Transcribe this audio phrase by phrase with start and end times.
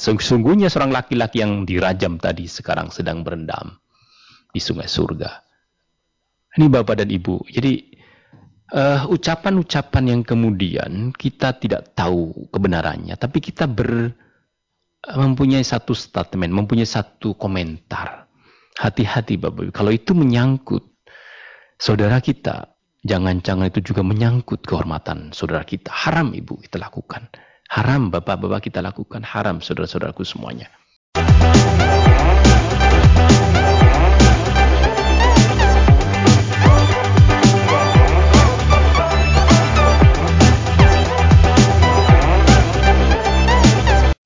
[0.00, 3.76] Sesungguhnya seorang laki-laki yang dirajam tadi sekarang sedang berendam
[4.48, 5.28] di sungai surga.
[6.56, 7.44] Ini Bapak dan Ibu.
[7.52, 8.00] Jadi
[8.72, 14.08] ucapan ucapan-ucapan yang kemudian kita tidak tahu kebenarannya, tapi kita ber
[15.04, 18.24] mempunyai satu statement, mempunyai satu komentar.
[18.80, 19.72] Hati-hati Bapak Ibu.
[19.76, 20.80] Kalau itu menyangkut
[21.76, 22.72] saudara kita,
[23.04, 25.92] jangan-jangan itu juga menyangkut kehormatan saudara kita.
[25.92, 27.28] Haram Ibu kita lakukan.
[27.70, 30.66] Haram bapak-bapak kita lakukan, haram saudara-saudaraku semuanya.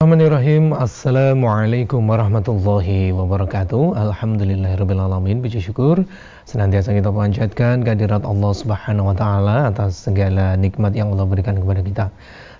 [0.00, 0.72] Bismillahirrahmanirrahim.
[0.72, 3.92] Assalamualaikum warahmatullahi wabarakatuh.
[3.92, 6.08] Alhamdulillahirrahmanirrahim Puji syukur.
[6.48, 11.84] Senantiasa kita panjatkan kehadirat Allah subhanahu wa ta'ala Atas segala nikmat yang Allah berikan kepada
[11.84, 12.08] kita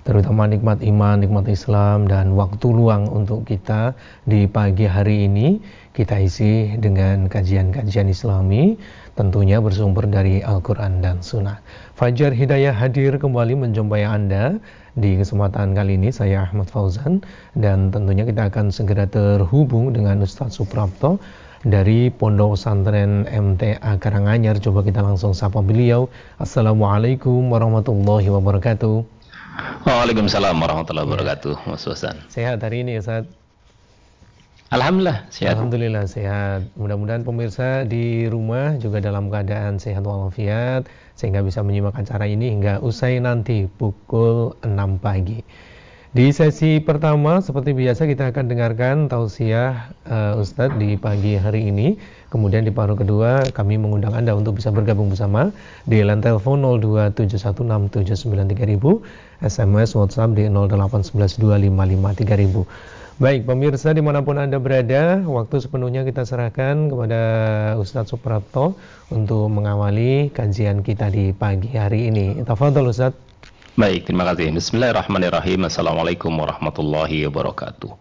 [0.05, 3.97] terutama nikmat iman, nikmat Islam dan waktu luang untuk kita
[4.29, 5.59] di pagi hari ini
[5.97, 8.77] kita isi dengan kajian-kajian Islami
[9.17, 11.65] tentunya bersumber dari Al-Quran dan Sunnah.
[11.97, 14.61] Fajar Hidayah hadir kembali menjumpai Anda
[14.95, 17.25] di kesempatan kali ini saya Ahmad Fauzan
[17.57, 21.17] dan tentunya kita akan segera terhubung dengan Ustadz Suprapto
[21.65, 24.61] dari Pondok Pesantren MTA Karanganyar.
[24.61, 26.13] Coba kita langsung sapa beliau.
[26.37, 29.14] Assalamualaikum warahmatullahi wabarakatuh.
[29.55, 32.19] Waalaikumsalam warahmatullahi wabarakatuh, Mas Wasan.
[32.27, 33.23] Sehat hari ini, Ustaz?
[34.75, 35.55] Alhamdulillah sehat.
[35.55, 36.61] Alhamdulillah sehat.
[36.75, 42.83] Mudah-mudahan pemirsa di rumah juga dalam keadaan sehat walafiat sehingga bisa menyimak acara ini hingga
[42.83, 45.47] usai nanti pukul 6 pagi.
[46.15, 51.99] Di sesi pertama seperti biasa kita akan dengarkan tausiah uh, Ustadz di pagi hari ini.
[52.31, 55.51] Kemudian di paruh kedua kami mengundang Anda untuk bisa bergabung bersama
[55.91, 56.63] di lantai telepon
[57.19, 62.95] 02716793000, SMS WhatsApp di 08112553000.
[63.15, 67.21] Baik pemirsa di mana pun Anda berada, waktu sepenuhnya kita serahkan kepada
[67.79, 68.75] Ustadz Suprapto
[69.15, 72.43] untuk mengawali kajian kita di pagi hari ini.
[72.43, 73.15] Tafadhol Ustadz.
[73.79, 74.51] Baik, terima kasih.
[74.51, 75.63] Bismillahirrahmanirrahim.
[75.63, 77.95] Assalamualaikum warahmatullahi wabarakatuh.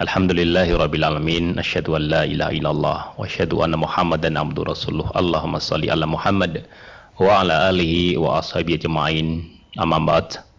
[0.00, 1.56] Alhamdulillahi rabbil alamin.
[1.56, 5.16] Asyhadu an la ilaha illallah wa asyhadu anna Muhammadan abdu rasulullah.
[5.16, 6.68] Allahumma salli ala Muhammad
[7.16, 9.48] wa ala alihi wa ashabihi ajma'in.
[9.80, 10.51] Amma ba'd.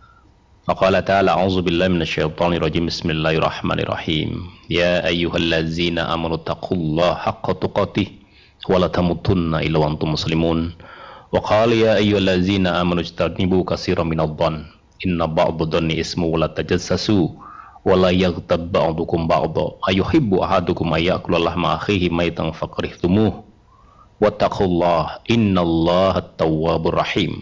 [0.66, 2.86] Faqala ta'ala a'udzu billahi minasyaitonir rajim.
[2.86, 4.44] Bismillahirrahmanirrahim.
[4.68, 8.08] Ya ayyuhallazina amanu taqullaha haqqa tuqatih
[8.68, 10.76] wa la tamutunna illa wa antum muslimun.
[11.32, 14.64] وقال يا أيها الذين آمنوا اجتنبوا كثيرا من الظن
[15.06, 17.28] إن بعض الظن اسم ولا تجسسوا
[17.84, 23.44] ولا يغتب بعضكم بعضا أيحب أحدكم أن يأكل لحم أخيه ميتا فكرهتموه
[24.20, 27.32] واتقوا الله إن الله التواب الرحيم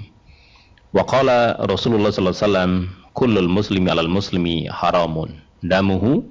[0.95, 1.29] وقال
[1.71, 2.71] رسول الله صلى الله عليه وسلم
[3.12, 5.40] kullul muslimi alal muslimi haramun.
[5.62, 6.26] Damuhu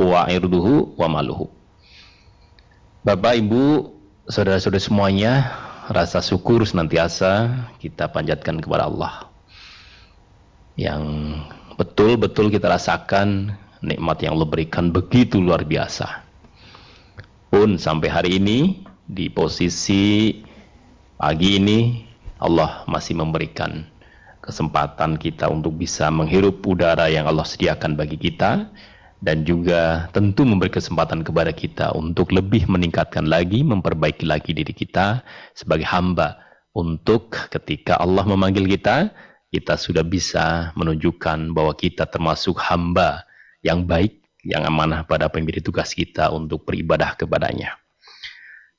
[0.00, 1.52] wa irduhu wa maluhu.
[3.04, 3.92] Bapak Ibu
[4.28, 5.32] saudara-saudara semuanya
[5.90, 9.28] rasa syukur senantiasa kita panjatkan kepada Allah.
[10.78, 11.02] Yang
[11.76, 16.24] betul-betul kita rasakan nikmat yang Allah berikan begitu luar biasa.
[17.50, 20.38] Pun sampai hari ini di posisi
[21.18, 22.06] pagi ini
[22.38, 23.84] Allah masih memberikan
[24.40, 28.68] kesempatan kita untuk bisa menghirup udara yang Allah sediakan bagi kita
[29.20, 35.20] dan juga tentu memberi kesempatan kepada kita untuk lebih meningkatkan lagi, memperbaiki lagi diri kita
[35.52, 36.40] sebagai hamba
[36.72, 39.12] untuk ketika Allah memanggil kita,
[39.52, 43.28] kita sudah bisa menunjukkan bahwa kita termasuk hamba
[43.60, 47.76] yang baik, yang amanah pada pemberi tugas kita untuk beribadah kepadanya.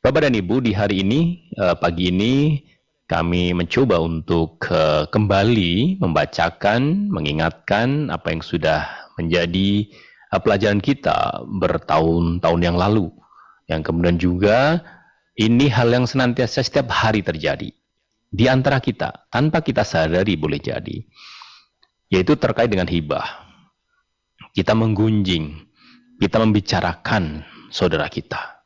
[0.01, 2.65] Bapak dan Ibu, di hari ini, eh, pagi ini,
[3.11, 8.87] kami mencoba untuk eh, kembali membacakan, mengingatkan apa yang sudah
[9.19, 9.91] menjadi
[10.31, 13.11] pelajaran kita bertahun-tahun yang lalu.
[13.67, 14.79] Yang kemudian juga
[15.35, 17.75] ini hal yang senantiasa setiap hari terjadi
[18.31, 21.03] di antara kita tanpa kita sadari boleh jadi
[22.07, 23.51] yaitu terkait dengan hibah.
[24.51, 25.63] Kita menggunjing,
[26.19, 28.59] kita membicarakan saudara kita.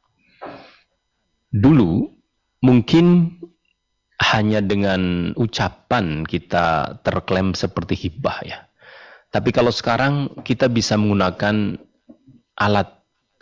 [1.53, 2.09] Dulu
[2.65, 3.37] mungkin
[4.21, 8.59] hanya dengan ucapan kita terklaim seperti hibah ya.
[9.31, 11.75] Tapi kalau sekarang kita bisa menggunakan
[12.55, 12.87] alat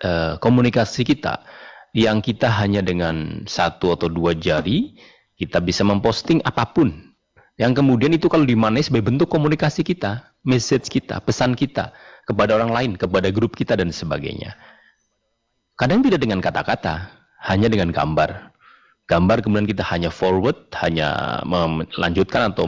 [0.01, 1.45] e, komunikasi kita
[1.93, 4.97] yang kita hanya dengan satu atau dua jari
[5.37, 7.13] kita bisa memposting apa pun.
[7.61, 11.93] Yang kemudian itu kalau dimanai sebagai bentuk komunikasi kita, message kita, pesan kita
[12.25, 14.57] kepada orang lain, kepada grup kita dan sebagainya.
[15.77, 17.13] Kadang tidak dengan kata-kata,
[17.45, 18.52] hanya dengan gambar.
[19.03, 22.63] Gambar kemudian kita hanya forward, hanya melanjutkan atau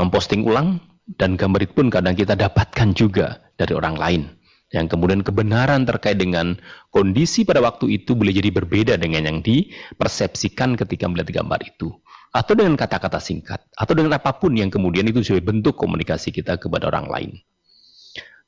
[0.00, 0.80] memposting ulang
[1.16, 4.22] dan gambar itu pun kadang kita dapatkan juga dari orang lain.
[4.68, 6.60] Yang kemudian kebenaran terkait dengan
[6.92, 11.88] kondisi pada waktu itu boleh jadi berbeda dengan yang dipersepsikan ketika melihat gambar itu.
[12.28, 13.64] Atau dengan kata-kata singkat.
[13.72, 17.30] Atau dengan apa pun yang kemudian itu sebagai bentuk komunikasi kita kepada orang lain.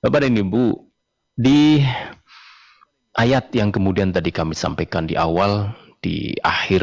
[0.04, 0.92] Bapak dan Ibu,
[1.40, 1.80] di
[3.16, 6.82] ayat yang kemudian tadi kami sampaikan di awal, di akhir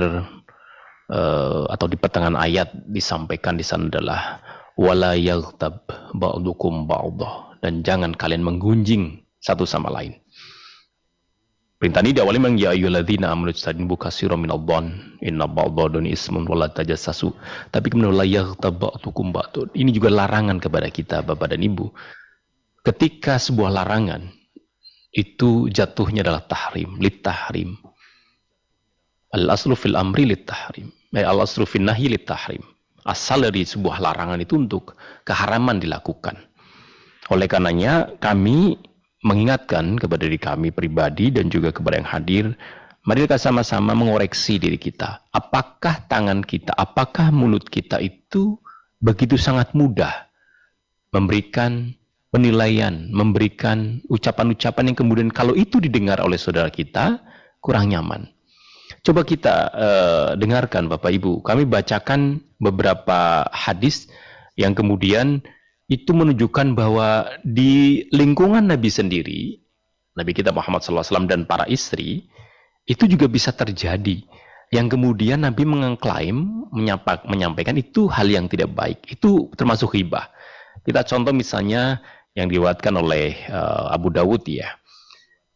[1.09, 4.21] uh, atau di pertengahan ayat disampaikan di sana adalah
[4.77, 10.13] wala yaghtab ba'dukum ba'dah dan jangan kalian menggunjing satu sama lain.
[11.77, 16.73] Perintah ini diawali memang ya ayyuhalladzina amanu tajtanibu katsiran minadh dhon inna ba'dadun ismun wala
[16.73, 17.29] tajassasu.
[17.69, 19.69] Tapi kemudian la yaghtab ba'dukum ba'dun.
[19.77, 21.85] Ini juga larangan kepada kita Bapak dan Ibu.
[22.81, 24.25] Ketika sebuah larangan
[25.13, 27.77] itu jatuhnya adalah tahrim, lit tahrim.
[29.35, 30.91] Al aslu fil amri lit tahrim.
[31.11, 32.63] Eh, al aslu fil nahi lit tahrim.
[33.07, 36.35] Asal dari sebuah larangan itu untuk keharaman dilakukan.
[37.31, 38.79] Oleh karenanya kami
[39.23, 42.45] mengingatkan kepada diri kami pribadi dan juga kepada yang hadir,
[43.07, 45.23] mari kita sama-sama mengoreksi diri kita.
[45.31, 48.59] Apakah tangan kita, apakah mulut kita itu
[48.99, 50.27] begitu sangat mudah
[51.15, 51.95] memberikan
[52.29, 57.23] penilaian, memberikan ucapan-ucapan yang kemudian kalau itu didengar oleh saudara kita
[57.63, 58.27] kurang nyaman.
[59.07, 64.11] Coba kita uh, dengarkan Bapak Ibu, kami bacakan beberapa hadis
[64.59, 65.39] yang kemudian
[65.87, 69.63] itu menunjukkan bahwa di lingkungan Nabi sendiri,
[70.11, 72.27] Nabi kita Muhammad SAW dan para istri,
[72.83, 74.27] itu juga bisa terjadi.
[74.75, 76.67] Yang kemudian Nabi mengklaim,
[77.23, 79.07] menyampaikan itu hal yang tidak baik.
[79.07, 80.27] Itu termasuk hibah.
[80.83, 82.03] Kita contoh misalnya
[82.35, 84.75] yang diwatkan oleh uh, Abu Dawud ya.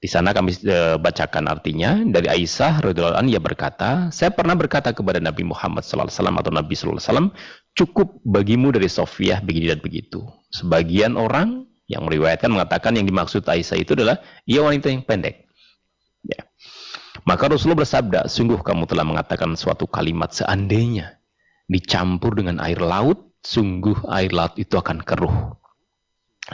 [0.02, 5.22] Di sana kami uh, bacakan artinya dari Aisyah radhiyallahu anha berkata, saya pernah berkata kepada
[5.22, 7.30] Nabi Muhammad sallallahu alaihi wasallam atau Nabi sallallahu alaihi wasallam,
[7.78, 10.26] cukup bagimu dari Sofiah begini dan begitu.
[10.50, 14.18] Sebagian orang yang meriwayatkan mengatakan yang dimaksud Aisyah itu adalah
[14.50, 15.46] ia wanita yang pendek.
[16.26, 16.50] Ya.
[17.30, 21.22] Maka Rasulullah bersabda, sungguh kamu telah mengatakan suatu kalimat seandainya
[21.70, 25.62] dicampur dengan air laut, sungguh air laut itu akan keruh.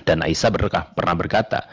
[0.03, 1.63] Dan Aisyah berkah, pernah berkata,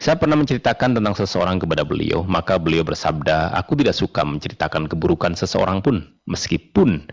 [0.00, 5.36] saya pernah menceritakan tentang seseorang kepada beliau, maka beliau bersabda, aku tidak suka menceritakan keburukan
[5.36, 7.04] seseorang pun, meskipun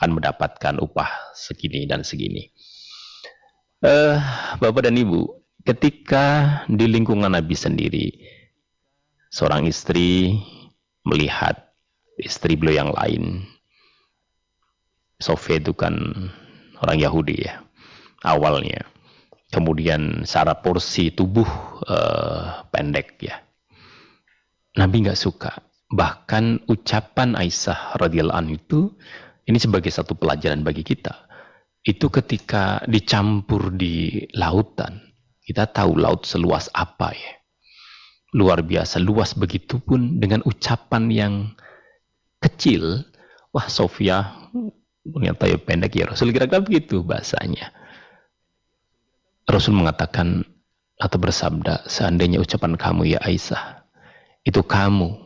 [0.00, 2.48] akan mendapatkan upah segini dan segini.
[3.84, 4.16] Uh,
[4.56, 5.28] Bapak dan Ibu,
[5.68, 6.24] ketika
[6.64, 8.08] di lingkungan Nabi sendiri,
[9.28, 10.32] seorang istri
[11.04, 11.76] melihat
[12.16, 13.44] istri beliau yang lain,
[15.20, 15.92] Sofia itu kan
[16.80, 17.60] orang Yahudi ya,
[18.24, 18.80] awalnya
[19.50, 21.46] kemudian secara porsi tubuh
[21.84, 23.42] uh, pendek ya.
[24.78, 25.52] Nabi nggak suka.
[25.90, 28.80] Bahkan ucapan Aisyah radhiyallahu anhu itu
[29.50, 31.26] ini sebagai satu pelajaran bagi kita.
[31.82, 35.02] Itu ketika dicampur di lautan,
[35.42, 37.32] kita tahu laut seluas apa ya.
[38.30, 41.34] Luar biasa luas begitu pun dengan ucapan yang
[42.38, 43.02] kecil.
[43.50, 44.30] Wah Sofia
[45.02, 47.74] ternyata ya pendek ya Rasul kira-kira begitu bahasanya
[49.50, 50.46] Rasul mengatakan
[51.00, 53.82] atau bersabda, seandainya ucapan kamu ya Aisyah,
[54.44, 55.16] itu kamu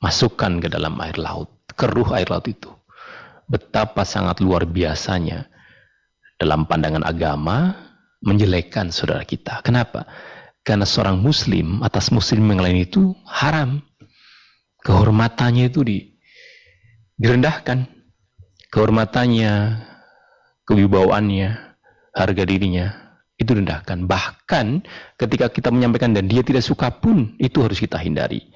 [0.00, 2.72] masukkan ke dalam air laut, keruh air laut itu.
[3.48, 5.48] Betapa sangat luar biasanya
[6.36, 7.76] dalam pandangan agama
[8.20, 9.60] menjelekkan saudara kita.
[9.64, 10.04] Kenapa?
[10.64, 13.80] Karena seorang muslim atas muslim yang lain itu haram.
[14.84, 15.98] Kehormatannya itu di,
[17.16, 17.88] direndahkan.
[18.68, 19.52] Kehormatannya,
[20.68, 21.48] kewibawaannya,
[22.12, 23.07] harga dirinya
[23.38, 24.04] itu rendahkan.
[24.04, 24.66] Bahkan
[25.16, 28.50] ketika kita menyampaikan dan dia tidak suka pun itu harus kita hindari.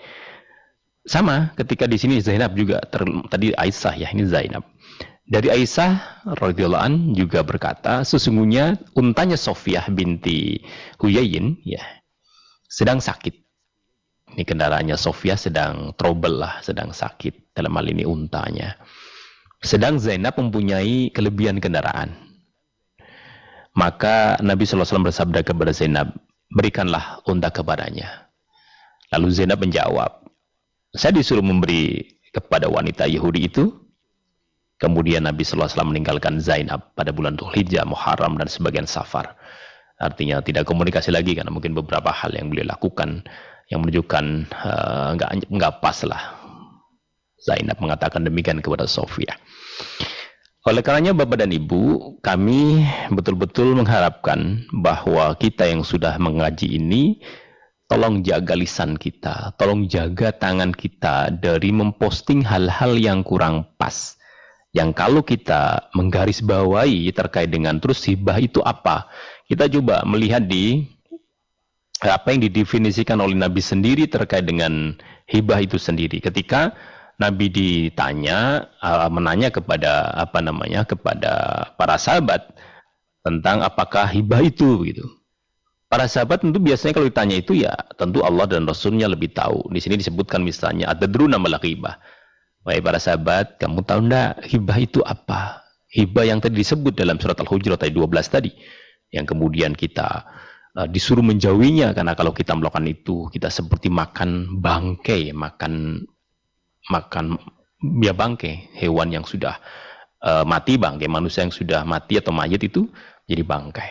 [1.07, 4.67] Sama ketika di sini Zainab juga ter, tadi Aisyah ya ini Zainab.
[5.23, 10.63] Dari Aisyah radhiyallahu an juga berkata sesungguhnya untanya Sofiah binti
[10.99, 11.83] Huyayin ya
[12.67, 13.39] sedang sakit.
[14.33, 18.81] Ini kendaraannya Sofia sedang trouble lah, sedang sakit dalam hal ini untanya.
[19.63, 22.32] Sedang Zainab mempunyai kelebihan kendaraan
[23.73, 26.13] maka Nabi SAW bersabda kepada Zainab,
[26.53, 28.29] berikanlah unta kepadanya.
[29.13, 30.25] Lalu Zainab menjawab,
[30.93, 33.73] saya disuruh memberi kepada wanita Yahudi itu.
[34.81, 39.39] Kemudian Nabi SAW meninggalkan Zainab pada bulan Dzulhijjah, Muharram dan sebagian Safar.
[40.03, 43.23] Artinya tidak komunikasi lagi karena mungkin beberapa hal yang beliau lakukan
[43.71, 45.15] yang menunjukkan uh,
[45.47, 46.35] enggak pas lah.
[47.47, 49.39] Zainab mengatakan demikian kepada Sofia.
[50.63, 57.19] Oleh karenanya Bapak dan Ibu, kami betul-betul mengharapkan bahwa kita yang sudah mengaji ini
[57.91, 64.15] tolong jaga lisan kita, tolong jaga tangan kita dari memposting hal-hal yang kurang pas.
[64.71, 69.11] Yang kalau kita menggarisbawahi terkait dengan terus hibah itu apa?
[69.51, 70.87] Kita coba melihat di
[72.07, 74.95] apa yang didefinisikan oleh Nabi sendiri terkait dengan
[75.27, 76.23] hibah itu sendiri.
[76.23, 76.71] Ketika
[77.23, 81.33] Nabi ditanya, uh, menanya kepada apa namanya kepada
[81.79, 82.51] para sahabat
[83.23, 85.07] tentang apakah hibah itu gitu.
[85.87, 89.71] Para sahabat tentu biasanya kalau ditanya itu ya tentu Allah dan Rasulnya lebih tahu.
[89.71, 92.01] Di sini disebutkan misalnya ada dulu nama hibah.
[92.63, 95.63] Wahai para sahabat, kamu tahu ndak hibah itu apa?
[95.93, 98.51] Hibah yang tadi disebut dalam surat Al-Hujurat ayat 12 tadi.
[99.13, 100.25] Yang kemudian kita
[100.79, 106.07] uh, disuruh menjauhinya karena kalau kita melakukan itu kita seperti makan bangkai, makan
[106.91, 107.39] makan
[108.03, 109.59] ya bangkai, hewan yang sudah
[110.23, 112.87] uh, mati bangkai, manusia yang sudah mati atau mayat itu
[113.27, 113.91] jadi bangkai.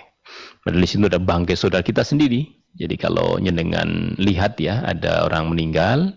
[0.63, 2.47] Padahal di situ ada bangkai saudara kita sendiri.
[2.71, 6.15] Jadi kalau nyenengan lihat ya ada orang meninggal,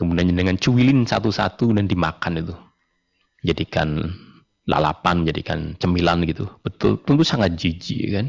[0.00, 2.54] kemudian nyenengan cuilin satu-satu dan dimakan itu.
[3.44, 4.16] Jadikan
[4.64, 6.48] lalapan menjadikan cemilan gitu.
[6.64, 8.26] Betul, tentu sangat jijik kan.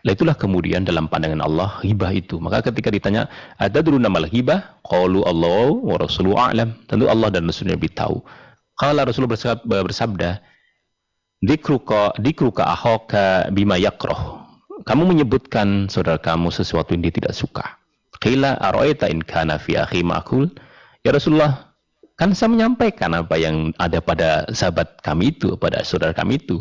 [0.00, 2.40] Lah itulah kemudian dalam pandangan Allah hibah itu.
[2.40, 3.28] Maka ketika ditanya,
[3.60, 4.80] ada dulu nama hibah?
[4.84, 6.72] Qalu Allah wa Rasuluhu a'lam.
[6.88, 8.24] Tentu Allah dan Rasulnya lebih tahu.
[8.80, 9.36] Kalau Rasulullah
[9.84, 10.40] bersabda,
[11.44, 14.40] dikruka dikruka ahoka bima yakroh.
[14.88, 17.76] Kamu menyebutkan saudara kamu sesuatu yang dia tidak suka.
[18.20, 20.48] Qila aroita in kana fi akhi ma'kul.
[21.04, 21.70] Ya Rasulullah,
[22.20, 26.60] Kan saya menyampaikan apa yang ada pada sahabat kami itu, pada saudara kami itu.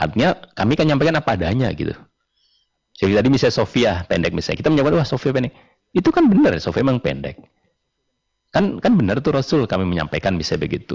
[0.00, 1.92] Artinya kami kan menyampaikan apa adanya gitu.
[2.94, 4.58] Jadi tadi misalnya Sofia pendek misalnya.
[4.62, 5.54] Kita menyampaikan, wah Sofia pendek.
[5.94, 7.38] Itu kan benar, Sofia memang pendek.
[8.54, 10.94] Kan kan benar tuh Rasul kami menyampaikan bisa begitu.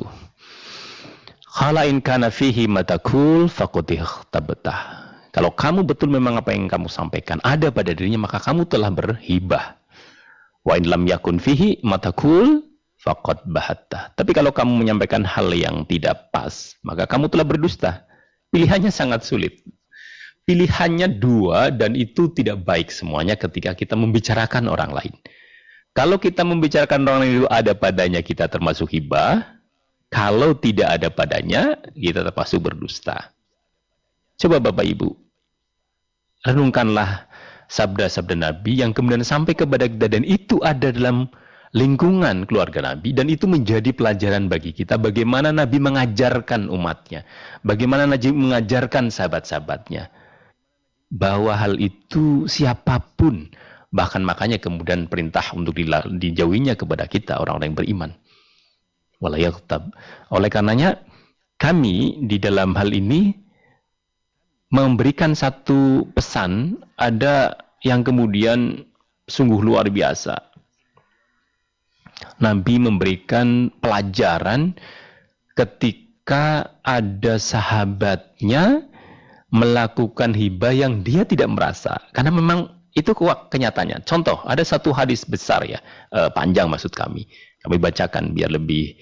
[1.44, 3.51] Khala in kana fihi matakul
[4.32, 5.12] tabetah.
[5.36, 9.75] Kalau kamu betul memang apa yang kamu sampaikan ada pada dirinya maka kamu telah berhibah.
[10.63, 12.63] Wa in lam yakun fihi matakul
[12.96, 14.15] fakot bahatta.
[14.15, 18.08] Tapi kalau kamu menyampaikan hal yang tidak pas, maka kamu telah berdusta.
[18.56, 19.68] Pilihannya sangat sulit.
[20.50, 25.13] Pilihannya dua dan itu tidak baik semuanya ketika kita membicarakan orang lain.
[25.94, 29.46] Kalau kita membicarakan orang lain itu ada padanya kita termasuk hibah.
[30.10, 33.29] Kalau tidak ada padanya kita termasuk berdusta.
[34.41, 35.13] Coba Bapak Ibu,
[36.50, 37.29] renungkanlah
[37.70, 41.29] sabda-sabda Nabi yang kemudian sampai kepada kita dan itu ada dalam
[41.77, 47.22] lingkungan keluarga Nabi dan itu menjadi pelajaran bagi kita bagaimana Nabi mengajarkan umatnya,
[47.62, 50.10] bagaimana Nabi mengajarkan sahabat-sahabatnya
[51.10, 53.50] bahwa hal itu siapa pun
[53.89, 55.74] bahkan makanya kemudian perintah untuk
[56.13, 58.12] dijauhinya kepada kita orang-orang yang beriman.
[59.20, 59.92] Walayaktab.
[60.32, 61.01] Oleh karenanya
[61.60, 63.36] kami di dalam hal ini
[64.70, 68.86] memberikan satu pesan ada yang kemudian
[69.25, 70.50] sungguh luar biasa
[72.39, 74.75] Nabi memberikan pelajaran
[75.56, 78.88] ketika ada sahabatnya
[79.50, 81.98] melakukan hibah yang dia tidak merasa.
[82.13, 84.06] Karena memang itu kenyataannya.
[84.06, 85.82] Contoh, ada satu hadis besar ya,
[86.13, 87.29] eh, panjang maksud kami.
[87.60, 88.96] Kami bacakan biar lebih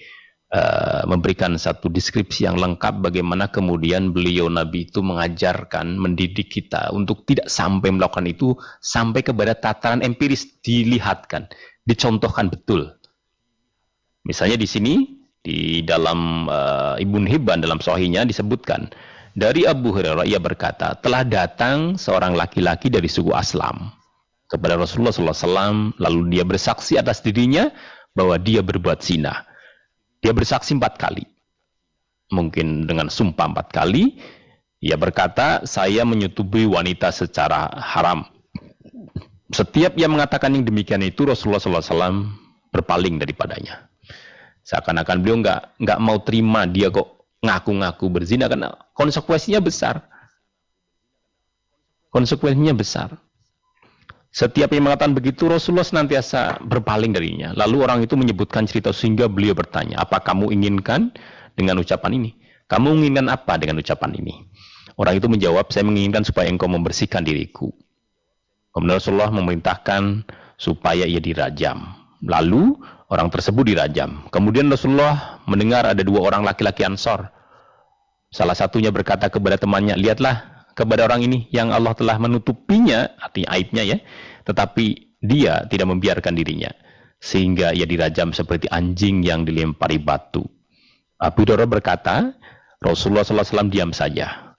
[0.52, 7.24] uh, memberikan satu deskripsi yang lengkap bagaimana kemudian beliau Nabi itu mengajarkan, mendidik kita untuk
[7.28, 11.48] tidak sampai melakukan itu sampai kepada tataran empiris dilihatkan,
[11.84, 12.98] dicontohkan betul.
[14.26, 14.94] Misalnya di sini
[15.40, 18.90] di dalam uh, Ibn Hibban dalam sahihnya disebutkan
[19.38, 23.94] dari Abu Hurairah ia berkata telah datang seorang laki-laki dari suku Aslam
[24.50, 27.70] kepada Rasulullah SAW lalu dia bersaksi atas dirinya
[28.18, 29.46] bahwa dia berbuat zina.
[30.18, 31.22] Dia bersaksi empat kali.
[32.34, 34.18] Mungkin dengan sumpah empat kali.
[34.82, 38.26] Ia berkata, saya menyutubi wanita secara haram.
[39.50, 42.30] Setiap ia mengatakan yang demikian itu, Rasulullah SAW
[42.70, 43.90] berpaling daripadanya.
[44.62, 50.02] Seakan-akan beliau nggak nggak mau terima dia kok ngaku-ngaku berzina karena konsekuensinya besar.
[52.08, 53.14] Konsekuensinya besar.
[54.28, 57.56] Setiap yang mengatakan begitu Rasulullah senantiasa berpaling darinya.
[57.56, 61.10] Lalu orang itu menyebutkan cerita sehingga beliau bertanya, apa kamu inginkan
[61.56, 62.30] dengan ucapan ini?
[62.68, 64.44] Kamu menginginkan apa dengan ucapan ini?
[65.00, 67.72] Orang itu menjawab, saya menginginkan supaya engkau membersihkan diriku.
[68.74, 70.28] Kemudian Rasulullah memerintahkan
[70.60, 71.96] supaya ia dirajam.
[72.20, 72.76] Lalu
[73.08, 74.28] orang tersebut dirajam.
[74.28, 77.28] Kemudian Rasulullah mendengar ada dua orang laki-laki Ansor.
[78.28, 83.82] Salah satunya berkata kepada temannya, lihatlah kepada orang ini yang Allah telah menutupinya, artinya aibnya
[83.88, 83.96] ya,
[84.44, 86.68] tetapi dia tidak membiarkan dirinya.
[87.18, 90.44] Sehingga ia dirajam seperti anjing yang dilempari batu.
[91.18, 92.30] Abu Doro berkata,
[92.78, 94.54] Rasulullah SAW diam saja.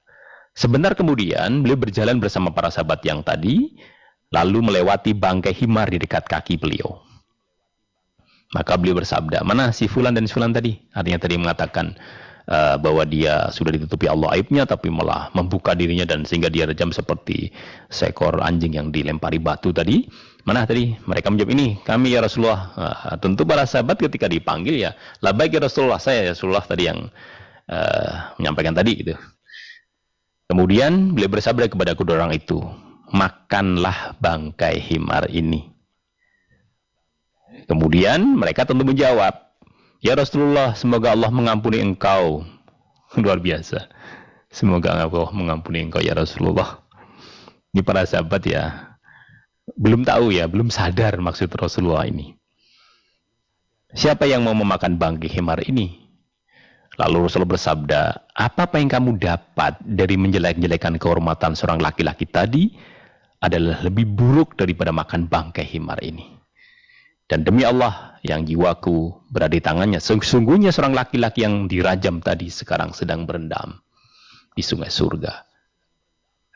[0.52, 3.80] Sebentar kemudian, beliau berjalan bersama para sahabat yang tadi,
[4.28, 7.09] lalu melewati bangkai himar di dekat kaki beliau.
[8.50, 10.74] Maka beliau bersabda, mana si fulan dan si fulan tadi?
[10.98, 11.94] Artinya tadi mengatakan,
[12.50, 16.90] uh, bahwa dia sudah ditutupi Allah aibnya tapi malah membuka dirinya dan sehingga dia rejam
[16.90, 17.54] seperti
[17.94, 20.10] seekor anjing yang dilempari batu tadi.
[20.50, 20.98] Mana tadi?
[21.06, 22.74] Mereka menjawab ini, kami ya Rasulullah.
[22.74, 27.06] Uh, tentu para sahabat ketika dipanggil ya, baik ya Rasulullah, saya ya Rasulullah tadi yang
[27.70, 29.14] uh, menyampaikan tadi gitu.
[30.50, 32.58] Kemudian beliau bersabda kepada kedua orang itu,
[33.14, 35.70] makanlah bangkai himar ini.
[37.70, 39.50] Kemudian mereka tentu menjawab,
[40.02, 42.42] Ya Rasulullah, semoga Allah mengampuni engkau.
[43.22, 43.86] Luar biasa.
[44.50, 46.82] Semoga Allah mengampuni engkau ya Rasulullah.
[47.70, 48.98] Ini para sahabat ya,
[49.78, 52.34] belum tahu ya, belum sadar maksud Rasulullah ini.
[53.94, 56.10] Siapa yang mau memakan bangkai himar ini?
[56.98, 58.02] Lalu Rasulullah bersabda,
[58.34, 62.74] apa-apa yang kamu dapat dari menjelek-jelekan kehormatan seorang laki-laki tadi
[63.40, 66.39] adalah lebih buruk daripada makan bangkai himar ini.
[67.30, 72.90] Dan demi Allah yang jiwaku berada di tangannya, sesungguhnya seorang laki-laki yang dirajam tadi sekarang
[72.90, 73.86] sedang berendam
[74.58, 75.46] di sungai surga.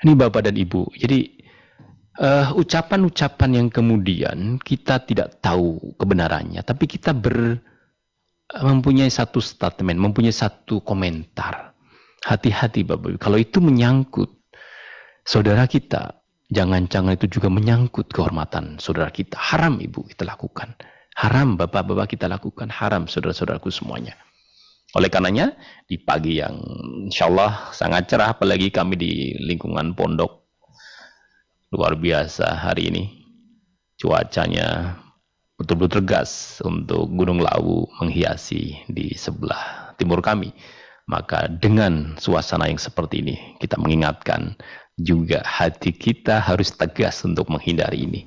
[0.01, 0.97] Ini Bapak dan Ibu.
[0.97, 1.29] Jadi
[2.17, 7.61] uh, ucapan-ucapan uh, yang kemudian kita tidak tahu kebenarannya, tapi kita ber
[8.53, 11.77] mempunyai satu statement, mempunyai satu komentar.
[12.25, 13.19] Hati-hati Bapak Ibu.
[13.21, 14.41] Kalau itu menyangkut
[15.21, 19.39] saudara kita, Jangan-jangan itu juga menyangkut kehormatan saudara kita.
[19.39, 20.75] Haram ibu kita lakukan.
[21.15, 22.67] Haram bapak-bapak kita lakukan.
[22.67, 24.17] Haram saudara-saudaraku semuanya.
[24.93, 25.57] Oleh karenanya,
[25.89, 26.53] di pagi yang
[27.09, 30.45] insya Allah sangat cerah, apalagi kami di lingkungan pondok,
[31.73, 33.03] luar biasa hari ini.
[33.97, 34.99] Cuacanya
[35.57, 40.53] betul-betul tegas untuk Gunung Lawu menghiasi di sebelah timur kami.
[41.09, 44.55] Maka dengan suasana yang seperti ini, kita mengingatkan
[45.01, 48.21] juga hati kita harus tegas untuk menghindari ini.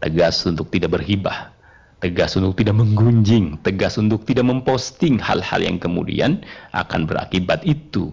[0.00, 1.52] Tegas untuk tidak berhibah.
[2.00, 3.60] Tegas untuk tidak menggunjing.
[3.60, 8.10] Tegas untuk tidak memposting hal-hal yang kemudian akan berakibat itu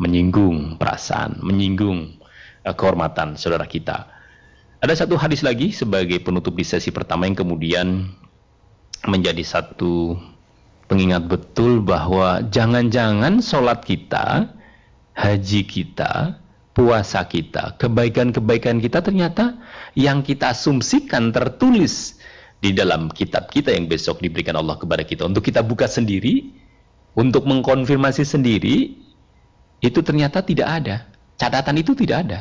[0.00, 2.16] menyinggung perasaan, menyinggung
[2.64, 4.08] uh, kehormatan saudara kita.
[4.78, 8.14] Ada satu hadis lagi sebagai penutup di sesi pertama yang kemudian
[9.06, 10.14] menjadi satu
[10.86, 14.54] pengingat betul bahwa jangan-jangan sholat kita,
[15.18, 16.38] haji kita,
[16.78, 19.58] puasa kita, kebaikan-kebaikan kita ternyata
[19.98, 22.22] yang kita asumsikan tertulis
[22.62, 26.54] di dalam kitab kita yang besok diberikan Allah kepada kita untuk kita buka sendiri,
[27.18, 28.94] untuk mengkonfirmasi sendiri,
[29.82, 30.96] itu ternyata tidak ada.
[31.34, 32.40] Catatan itu tidak ada.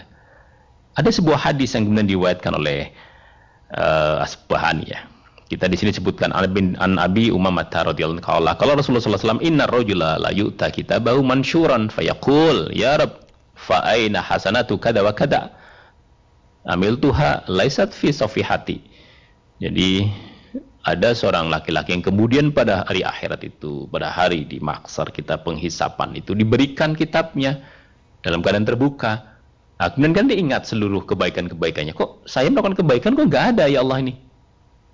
[0.94, 2.94] Ada sebuah hadis yang kemudian diwayatkan oleh
[3.74, 5.02] uh, Asbahani ya.
[5.48, 9.30] Kita di sini sebutkan an bin an Abi Umamah radhiyallahu anhu kalau Rasulullah sallallahu alaihi
[9.32, 13.27] wasallam inna rajula la yu'ta kitabahu mansyuran fayaqul ya rab
[13.58, 15.52] fa aina hasanatu kada wa kada.
[16.68, 18.98] Amil tuha laisat fi safihati
[19.58, 20.06] jadi
[20.86, 26.16] ada seorang laki-laki yang kemudian pada hari akhirat itu pada hari di maksar kita penghisapan
[26.16, 27.60] itu diberikan kitabnya
[28.22, 29.36] dalam keadaan terbuka.
[29.78, 31.94] Nah, kemudian kan diingat seluruh kebaikan-kebaikannya.
[31.94, 34.14] Kok saya melakukan kebaikan kok nggak ada ya Allah ini?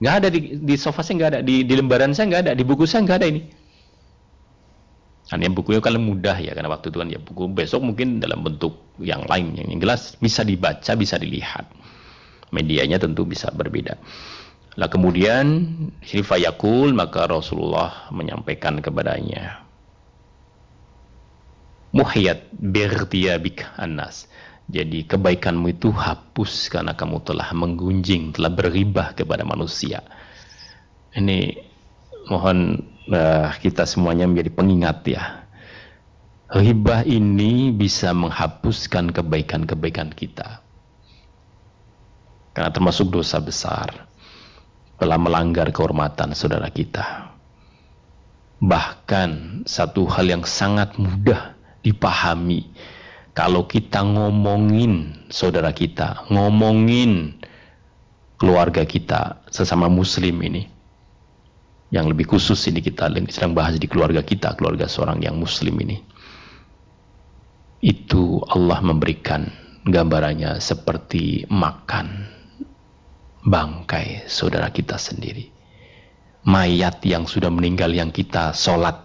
[0.03, 2.63] Nggak ada di, di sofa saya nggak ada di, di lembaran saya nggak ada di
[2.67, 3.41] buku saya nggak ada ini
[5.39, 8.93] Yang bukunya kan mudah ya karena waktu itu kan ya buku besok mungkin dalam bentuk
[9.01, 11.65] yang lain yang jelas bisa dibaca, bisa dilihat.
[12.53, 13.97] Medianya tentu bisa berbeda.
[14.77, 15.45] Lah kemudian
[16.05, 19.63] sini fayakul maka Rasulullah menyampaikan kepadanya
[21.93, 24.25] muhiyat bik anas.
[24.63, 30.01] Jadi kebaikanmu itu hapus karena kamu telah menggunjing, telah beribah kepada manusia.
[31.13, 31.53] Ini
[32.31, 35.23] mohon uh, kita semuanya menjadi pengingat ya.
[36.53, 40.61] Hibah ini bisa menghapuskan kebaikan-kebaikan kita.
[42.53, 44.05] Karena termasuk dosa besar.
[45.01, 47.33] Telah melanggar kehormatan saudara kita.
[48.61, 52.69] Bahkan satu hal yang sangat mudah dipahami.
[53.33, 57.33] Kalau kita ngomongin saudara kita, ngomongin
[58.37, 60.72] keluarga kita, sesama muslim ini
[61.93, 66.01] yang lebih khusus ini kita sedang bahas di keluarga kita, keluarga seorang yang muslim ini.
[67.85, 69.45] Itu Allah memberikan
[69.85, 72.25] gambarannya seperti makan
[73.45, 75.53] bangkai saudara kita sendiri.
[76.49, 78.97] Mayat yang sudah meninggal yang kita sholat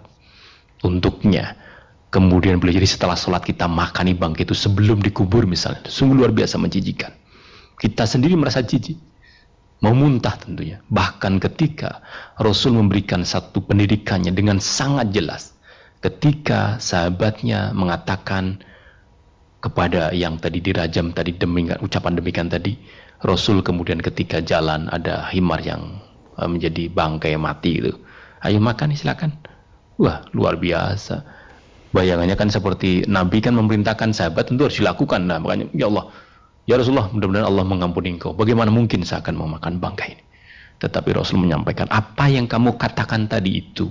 [0.81, 1.61] untuknya.
[2.09, 5.85] Kemudian boleh jadi setelah sholat kita makani bangkai itu sebelum dikubur misalnya.
[5.93, 7.13] Sungguh luar biasa menjijikan.
[7.77, 9.08] Kita sendiri merasa jijik
[9.79, 10.83] memuntah tentunya.
[10.91, 12.03] Bahkan ketika
[12.39, 15.55] Rasul memberikan satu pendidikannya dengan sangat jelas.
[15.99, 18.63] Ketika sahabatnya mengatakan
[19.59, 22.79] kepada yang tadi dirajam tadi demikian ucapan demikian tadi,
[23.19, 25.99] Rasul kemudian ketika jalan ada himar yang
[26.39, 27.93] eh, menjadi bangkai mati itu.
[28.39, 29.35] Ayo makan silakan.
[29.99, 31.27] Wah, luar biasa.
[31.91, 35.27] Bayangannya kan seperti Nabi kan memerintahkan sahabat tentu harus dilakukan.
[35.27, 36.15] Nah, makanya ya Allah,
[36.69, 38.37] ya Rasulullah, mudah-mudahan Allah mengampuni engkau.
[38.37, 40.25] Bagaimana mungkin saya akan memakan bangkai ini?
[40.79, 43.89] Tetapi Rasul menyampaikan, apa yang kamu katakan tadi itu,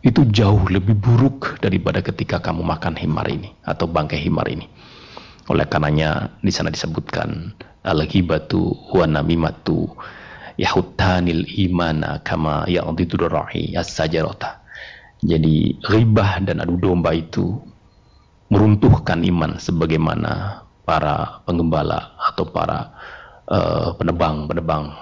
[0.00, 4.64] itu jauh lebih buruk daripada ketika kamu makan himar ini atau bangkai himar ini.
[5.52, 7.52] Oleh karenanya di sana disebutkan
[7.84, 9.92] al-ghibatu wa namimatu
[10.56, 14.64] yahutanil imana kama ya'didu rahi as-sajarata
[15.24, 17.60] jadi ribah dan adu domba itu
[18.52, 22.92] meruntuhkan iman sebagaimana para penggembala atau para
[23.48, 24.92] uh, penebang-penebang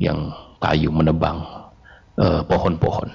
[0.00, 1.40] yang kayu menebang
[2.20, 3.08] uh, pohon-pohon.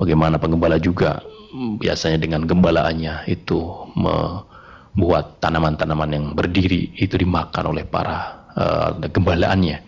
[0.00, 1.22] Bagaimana penggembala juga
[1.54, 3.62] biasanya dengan gembalaannya itu
[3.94, 9.78] membuat tanaman-tanaman yang berdiri itu dimakan oleh para uh, gembalaannya.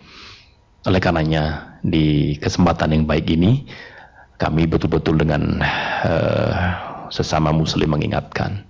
[0.87, 3.67] Oleh karenanya di kesempatan yang baik ini
[4.39, 5.59] kami betul-betul dengan
[6.05, 6.53] uh,
[7.11, 8.63] sesama muslim mengingatkan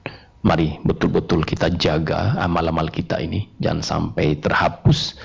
[0.47, 3.51] mari betul-betul kita jaga amal-amal kita ini.
[3.59, 5.19] Jangan sampai terhapus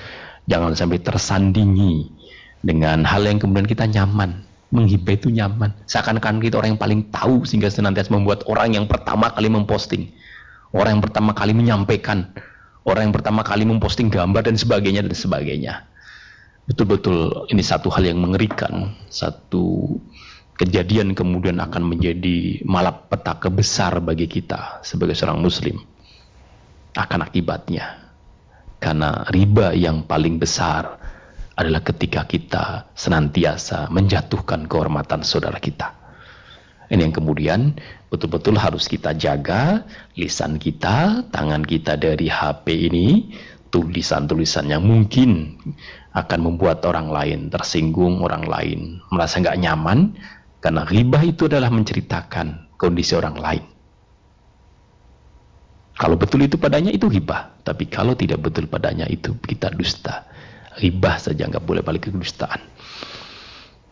[0.51, 2.11] jangan sampai tersandingi
[2.59, 4.43] dengan hal yang kemudian kita nyaman
[4.75, 5.71] menghibah itu nyaman.
[5.87, 10.11] Seakan-akan kita orang yang paling tahu sehingga senantiasa membuat orang yang pertama kali memposting
[10.73, 12.33] orang yang pertama kali menyampaikan
[12.83, 15.73] orang yang pertama kali memposting gambar dan sebagainya dan sebagainya.
[16.67, 19.95] Betul-betul ini satu hal yang mengerikan satu
[20.57, 25.81] kejadian kemudian akan menjadi malapetaka besar bagi kita sebagai seorang muslim.
[26.93, 28.13] Akan akibatnya.
[28.77, 30.99] Karena riba yang paling besar
[31.53, 35.93] adalah ketika kita senantiasa menjatuhkan kehormatan saudara kita.
[36.91, 37.73] Ini yang kemudian
[38.13, 39.87] betul-betul harus kita jaga.
[40.13, 43.33] Lisan kita tangan kita dari HP ini
[43.73, 45.57] tulisan-tulisan yang mungkin
[46.13, 50.13] akan membuat orang lain tersinggung, orang lain merasa nggak nyaman,
[50.63, 53.63] karena riba itu adalah menceritakan kondisi orang lain.
[55.99, 57.51] Kalau betul itu padanya itu riba.
[57.67, 60.23] Tapi kalau tidak betul padanya itu kita dusta.
[60.79, 62.63] Riba saja nggak boleh balik ke kedustaan.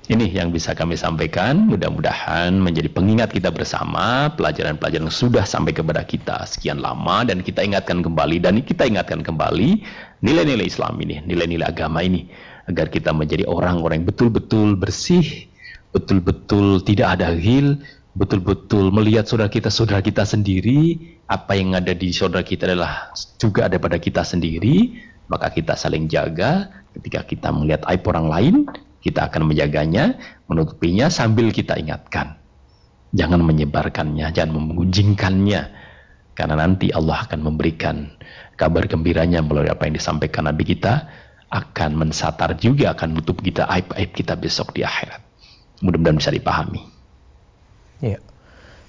[0.07, 1.69] Ini yang bisa kami sampaikan.
[1.69, 7.99] Mudah-mudahan menjadi pengingat kita bersama pelajaran-pelajaran sudah sampai kepada kita sekian lama dan kita ingatkan
[8.01, 9.83] kembali dan kita ingatkan kembali
[10.25, 12.25] nilai-nilai Islam ini, nilai-nilai agama ini
[12.65, 15.50] agar kita menjadi orang-orang yang betul-betul bersih,
[15.91, 17.79] betul-betul tidak ada hil,
[18.15, 23.67] betul-betul melihat saudara kita saudara kita sendiri, apa yang ada di saudara kita adalah juga
[23.71, 24.99] ada pada kita sendiri,
[25.31, 26.67] maka kita saling jaga
[26.99, 28.55] ketika kita melihat aib orang lain,
[28.99, 30.19] kita akan menjaganya,
[30.51, 32.35] menutupinya sambil kita ingatkan.
[33.11, 35.61] Jangan menyebarkannya, jangan memunjingkannya.
[36.31, 38.07] Karena nanti Allah akan memberikan
[38.55, 41.11] kabar gembiranya melalui apa yang disampaikan Nabi kita
[41.51, 45.30] akan mensatar juga akan menutup kita aib-aib kita besok di akhirat
[45.81, 46.81] mudah-mudahan bisa dipahami.
[48.01, 48.17] Ya.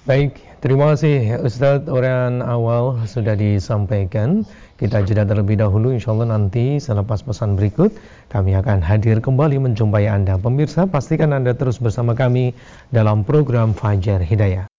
[0.03, 4.43] Baik, terima kasih Ustadz Orang awal sudah disampaikan.
[4.75, 7.95] Kita jeda terlebih dahulu, insya Allah nanti selepas pesan berikut
[8.27, 10.35] kami akan hadir kembali menjumpai Anda.
[10.35, 12.51] Pemirsa, pastikan Anda terus bersama kami
[12.91, 14.72] dalam program Fajar Hidayah.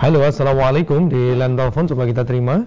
[0.00, 2.64] Halo, Assalamualaikum di line telepon coba kita terima.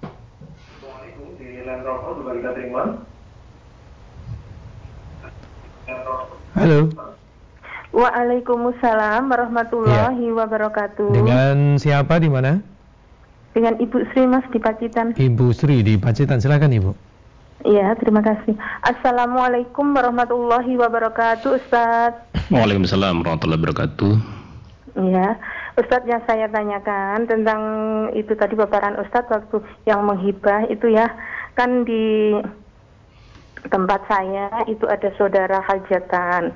[0.00, 2.82] Assalamualaikum di line telepon coba kita terima.
[6.56, 6.88] Halo.
[7.92, 10.32] Waalaikumsalam warahmatullahi ya.
[10.32, 11.12] wabarakatuh.
[11.12, 12.64] Dengan siapa di mana?
[13.52, 15.12] Dengan Ibu Sri Mas di Pacitan.
[15.12, 16.96] Ibu Sri di Pacitan, silakan Ibu.
[17.68, 18.56] Iya, terima kasih.
[18.80, 22.16] Assalamualaikum warahmatullahi wabarakatuh, Ustaz.
[22.48, 24.12] Waalaikumsalam warahmatullahi wabarakatuh.
[25.04, 25.36] Iya.
[25.78, 27.62] Ustadz yang saya tanyakan tentang
[28.18, 31.06] itu tadi paparan Ustadz waktu yang menghibah itu ya.
[31.54, 32.34] Kan di
[33.70, 36.50] tempat saya itu ada saudara hajatan.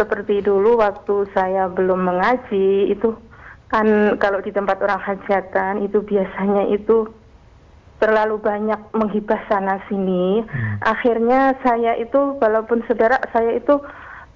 [0.00, 3.12] Seperti dulu waktu saya belum mengaji itu
[3.68, 7.10] kan kalau di tempat orang hajatan itu biasanya itu
[7.98, 10.84] terlalu banyak menghibah sana sini hmm.
[10.84, 13.80] akhirnya saya itu walaupun saudara saya itu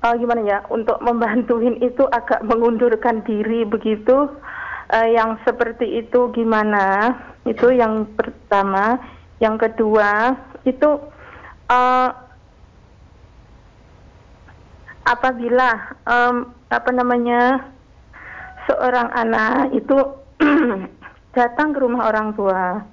[0.00, 0.58] gimana ya?
[0.72, 4.32] Untuk membantuin itu agak mengundurkan diri begitu.
[4.90, 7.14] Uh, yang seperti itu gimana?
[7.44, 8.98] Itu yang pertama.
[9.38, 10.34] Yang kedua
[10.64, 10.90] itu
[11.70, 12.08] uh,
[15.06, 17.70] apabila um, apa namanya
[18.68, 19.96] seorang anak itu
[21.36, 22.84] datang ke rumah orang tua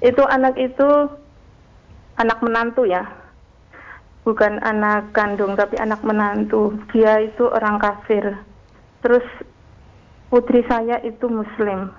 [0.00, 0.88] itu anak itu
[2.16, 3.04] anak menantu ya
[4.22, 6.74] bukan anak kandung tapi anak menantu.
[6.94, 8.38] Dia itu orang kafir.
[9.02, 9.26] Terus
[10.30, 11.90] putri saya itu muslim.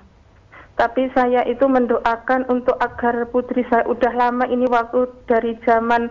[0.74, 6.10] Tapi saya itu mendoakan untuk agar putri saya udah lama ini waktu dari zaman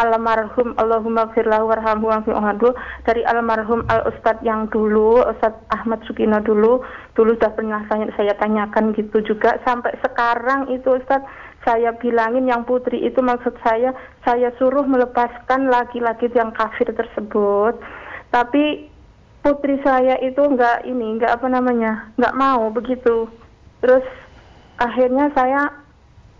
[0.00, 2.72] almarhum Allahumma firlahu warhamhu wa'fi'uhadu
[3.04, 6.80] dari almarhum al ustadz yang dulu Ustadz Ahmad Sukino dulu
[7.12, 11.28] dulu sudah pernah saya, saya tanyakan gitu juga sampai sekarang itu Ustadz
[11.64, 13.92] saya bilangin yang putri itu maksud saya
[14.24, 17.76] saya suruh melepaskan laki-laki yang kafir tersebut.
[18.32, 18.88] Tapi
[19.44, 23.28] putri saya itu nggak ini nggak apa namanya nggak mau begitu.
[23.84, 24.04] Terus
[24.80, 25.68] akhirnya saya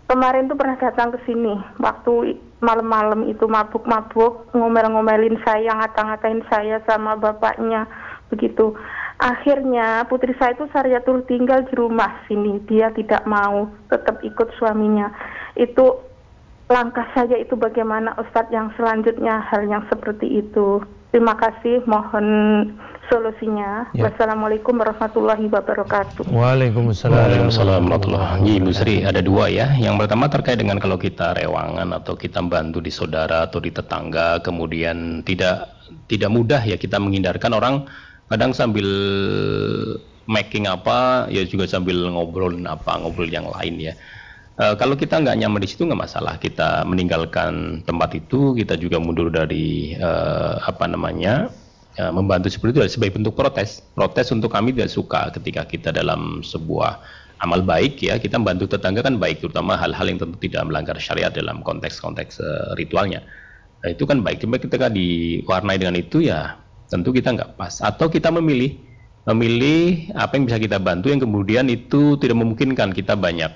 [0.09, 7.15] kemarin tuh pernah datang ke sini waktu malam-malam itu mabuk-mabuk ngomel-ngomelin saya ngata-ngatain saya sama
[7.15, 7.87] bapaknya
[8.27, 8.75] begitu
[9.21, 15.13] akhirnya putri saya itu Saryatul tinggal di rumah sini dia tidak mau tetap ikut suaminya
[15.53, 16.01] itu
[16.67, 20.81] langkah saya itu bagaimana Ustadz yang selanjutnya hal yang seperti itu
[21.13, 22.27] terima kasih mohon
[23.11, 23.91] solusinya.
[23.91, 24.07] Ya.
[24.07, 26.31] Wassalamualaikum warahmatullahi wabarakatuh.
[26.31, 27.11] Waalaikumsalam.
[27.11, 28.59] Waalaikumsalam warahmatullahi wabarakatuh.
[28.63, 29.75] Ibu Sri, ada dua ya.
[29.75, 34.39] Yang pertama terkait dengan kalau kita rewangan atau kita bantu di saudara atau di tetangga,
[34.39, 35.67] kemudian tidak
[36.07, 37.83] tidak mudah ya kita menghindarkan orang
[38.31, 38.87] kadang sambil
[40.31, 43.93] making apa ya juga sambil ngobrolin apa ngobrol yang lain ya.
[44.55, 49.03] E, kalau kita nggak nyaman di situ nggak masalah kita meninggalkan tempat itu kita juga
[49.03, 50.09] mundur dari e,
[50.63, 51.51] apa namanya
[51.99, 53.83] ya, membantu seperti itu sebagai bentuk protes.
[53.91, 57.03] Protes untuk kami tidak suka ketika kita dalam sebuah
[57.41, 61.33] amal baik ya kita membantu tetangga kan baik terutama hal-hal yang tentu tidak melanggar syariat
[61.33, 63.25] dalam konteks-konteks uh, ritualnya.
[63.81, 64.45] Nah, itu kan baik.
[64.45, 67.79] Cuma ketika diwarnai dengan itu ya tentu kita nggak pas.
[67.79, 68.75] Atau kita memilih
[69.31, 73.53] memilih apa yang bisa kita bantu yang kemudian itu tidak memungkinkan kita banyak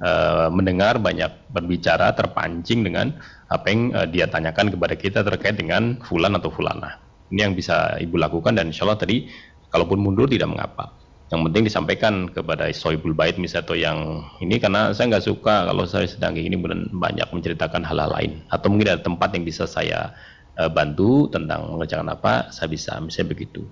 [0.00, 3.12] uh, mendengar, banyak berbicara, terpancing dengan
[3.52, 6.96] apa yang uh, dia tanyakan kepada kita terkait dengan fulan atau fulana.
[7.28, 9.28] Ini yang bisa ibu lakukan dan insya Allah tadi
[9.68, 10.96] kalaupun mundur tidak mengapa.
[11.28, 13.98] Yang penting disampaikan kepada soibul bait misalnya atau yang
[14.40, 16.56] ini karena saya nggak suka kalau saya sedang ini
[16.88, 20.16] banyak menceritakan hal-hal lain atau mungkin ada tempat yang bisa saya
[20.58, 23.62] uh, bantu tentang mengerjakan apa saya bisa misalnya begitu.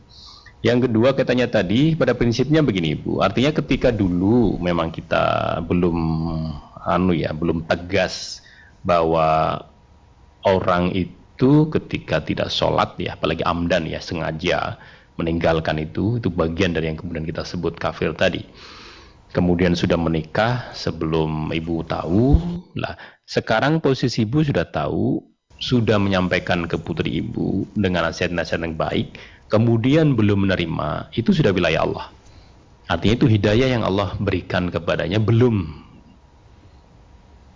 [0.65, 5.99] Yang kedua katanya tadi pada prinsipnya begini Ibu, artinya ketika dulu memang kita belum
[6.87, 8.41] anu ya, belum tegas
[8.81, 9.61] bahwa
[10.47, 14.81] orang itu ketika tidak sholat ya apalagi amdan ya sengaja
[15.21, 18.47] meninggalkan itu itu bagian dari yang kemudian kita sebut kafir tadi.
[19.35, 22.41] Kemudian sudah menikah sebelum ibu tahu.
[22.79, 22.97] Lah
[23.29, 29.17] sekarang posisi ibu sudah tahu sudah menyampaikan ke putri ibu dengan nasihat-nasihat yang baik
[29.49, 32.07] kemudian belum menerima itu sudah wilayah Allah
[32.93, 35.85] artinya itu hidayah yang Allah berikan kepadanya belum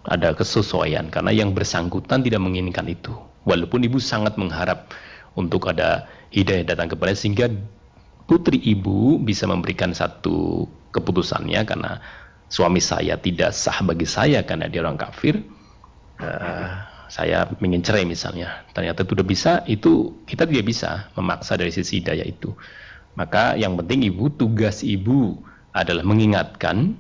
[0.09, 3.13] ada kesesuaian karena yang bersangkutan tidak menginginkan itu
[3.49, 4.93] Walaupun ibu sangat mengharap
[5.33, 7.49] untuk ada hidayah datang kepada sehingga
[8.29, 12.05] putri ibu bisa memberikan satu keputusannya karena
[12.53, 15.41] suami saya tidak sah bagi saya karena dia orang kafir.
[16.21, 21.75] Uh, saya ingin cerai misalnya, ternyata itu sudah bisa, itu kita tidak bisa memaksa dari
[21.75, 22.55] sisi hidayah itu.
[23.19, 25.35] Maka yang penting ibu, tugas ibu
[25.75, 26.95] adalah mengingatkan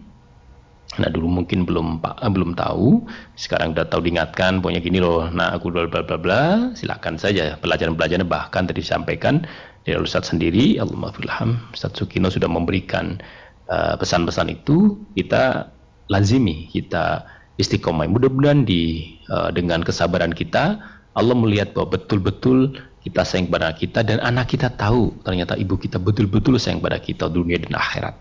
[0.98, 3.06] Nah dulu mungkin belum eh, belum tahu,
[3.38, 5.30] sekarang udah tahu diingatkan, pokoknya gini loh.
[5.30, 6.42] Nah aku bla bla bla bla,
[6.74, 9.46] silakan saja pelajaran-pelajaran bahkan tadi disampaikan
[9.86, 13.22] dari Ustaz sendiri, Allah filham, Ustaz Sukino sudah memberikan
[13.70, 15.70] eh, pesan-pesan uh, itu kita
[16.10, 17.22] lazimi, kita
[17.60, 18.08] istiqomah.
[18.08, 20.80] Mudah-mudahan di uh, dengan kesabaran kita
[21.12, 25.96] Allah melihat bahwa betul-betul kita sayang pada kita dan anak kita tahu ternyata ibu kita
[25.96, 28.16] betul-betul sayang pada kita dunia dan akhirat.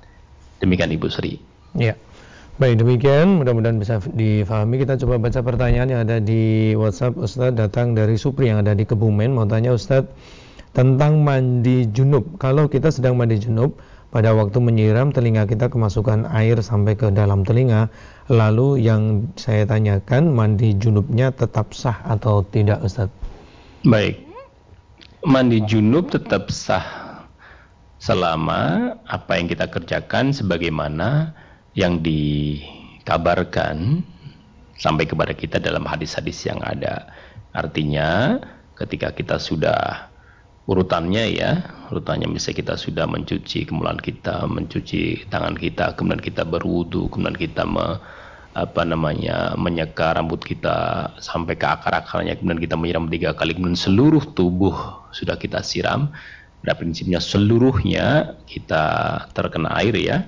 [0.60, 1.40] Demikian Ibu Sri.
[1.76, 1.96] Ya.
[2.60, 7.96] Baik demikian mudah-mudahan bisa difahami kita coba baca pertanyaan yang ada di WhatsApp Ustadz datang
[7.96, 10.12] dari Supri yang ada di Kebumen mau tanya Ustadz
[10.76, 16.58] tentang mandi junub kalau kita sedang mandi junub pada waktu menyiram telinga kita kemasukan air
[16.66, 17.94] sampai ke dalam telinga.
[18.30, 23.14] Lalu yang saya tanyakan mandi junubnya tetap sah atau tidak Ustadz
[23.88, 24.28] Baik.
[25.24, 26.84] Mandi junub tetap sah
[28.00, 31.32] selama apa yang kita kerjakan sebagaimana
[31.80, 34.04] yang dikabarkan
[34.80, 37.08] sampai kepada kita dalam hadis-hadis yang ada.
[37.56, 38.40] Artinya
[38.76, 40.09] ketika kita sudah
[40.70, 47.10] urutannya ya, urutannya misalnya kita sudah mencuci kemulan kita, mencuci tangan kita, kemudian kita berwudu,
[47.10, 47.98] kemudian kita me,
[48.54, 54.22] apa namanya menyeka rambut kita sampai ke akar-akarnya, kemudian kita menyiram tiga kali, kemudian seluruh
[54.38, 56.14] tubuh sudah kita siram.
[56.60, 58.84] Pada prinsipnya seluruhnya kita
[59.32, 60.28] terkena air ya.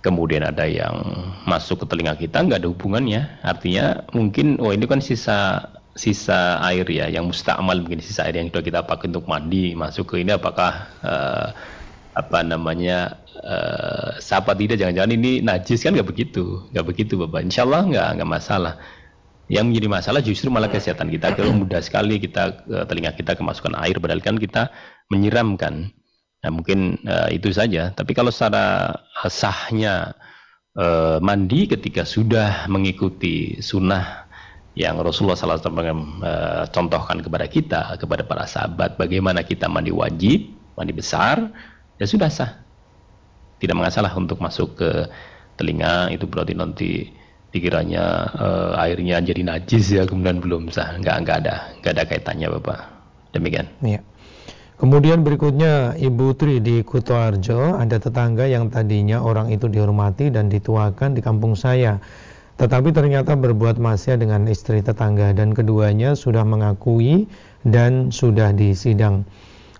[0.00, 0.96] Kemudian ada yang
[1.44, 3.28] masuk ke telinga kita nggak ada hubungannya.
[3.44, 5.68] Artinya mungkin oh ini kan sisa
[6.00, 10.16] sisa air ya yang mustakmal mungkin sisa air yang sudah kita pakai untuk mandi masuk
[10.16, 11.52] ke ini apakah uh,
[12.16, 15.92] apa namanya uh, siapa tidak jangan-jangan ini najis kan?
[15.92, 17.44] Nggak begitu nggak begitu bapak.
[17.44, 18.74] Insya Allah nggak nggak masalah.
[19.50, 23.76] Yang menjadi masalah justru malah kesehatan kita kalau mudah sekali kita uh, telinga kita kemasukan
[23.76, 24.72] air padahal kan kita
[25.12, 25.92] menyiramkan.
[26.40, 27.92] Nah mungkin uh, itu saja.
[27.92, 28.96] Tapi kalau secara
[29.28, 30.16] sahnya
[30.80, 34.29] uh, mandi ketika sudah mengikuti sunnah
[34.78, 40.46] yang Rasulullah SAW uh, contohkan kepada kita, kepada para sahabat, bagaimana kita mandi wajib,
[40.78, 41.50] mandi besar,
[41.98, 42.52] ya sudah sah.
[43.58, 44.90] Tidak masalah untuk masuk ke
[45.58, 46.90] telinga, itu berarti nanti
[47.50, 48.04] dikiranya
[48.38, 50.94] uh, airnya jadi najis ya, kemudian belum sah.
[50.94, 52.78] Enggak, enggak ada, enggak ada kaitannya Bapak.
[53.34, 53.66] Demikian.
[53.82, 54.00] Iya.
[54.80, 61.12] Kemudian berikutnya Ibu Tri di Kutoarjo, ada tetangga yang tadinya orang itu dihormati dan dituakan
[61.12, 62.00] di kampung saya
[62.60, 67.24] tetapi ternyata berbuat maksiat dengan istri tetangga dan keduanya sudah mengakui
[67.64, 69.24] dan sudah disidang.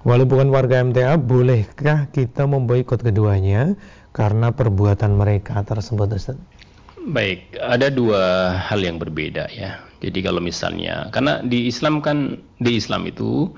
[0.01, 3.77] Walau bukan warga MTA, bolehkah kita memboikot keduanya
[4.17, 6.41] karena perbuatan mereka tersebut, Ustaz?
[7.05, 9.85] Baik, ada dua hal yang berbeda ya.
[10.01, 13.53] Jadi kalau misalnya, karena di Islam kan, di Islam itu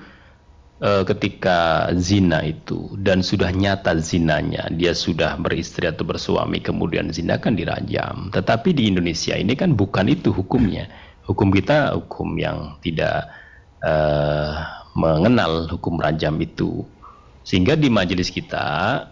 [0.83, 7.39] e, ketika zina itu dan sudah nyata zinanya, dia sudah beristri atau bersuami kemudian zina
[7.39, 8.27] kan dirajam.
[8.35, 10.91] Tetapi di Indonesia ini kan bukan itu hukumnya.
[11.23, 13.31] Hukum kita hukum yang tidak
[13.79, 13.93] e,
[14.99, 16.83] mengenal hukum rajam itu.
[17.43, 18.63] Sehingga di majelis kita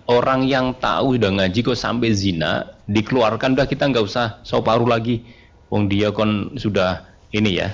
[0.07, 5.23] orang yang tahu sudah ngaji kok sampai zina dikeluarkan udah kita nggak usah soparu lagi.
[5.71, 7.71] Wong dia kon sudah ini ya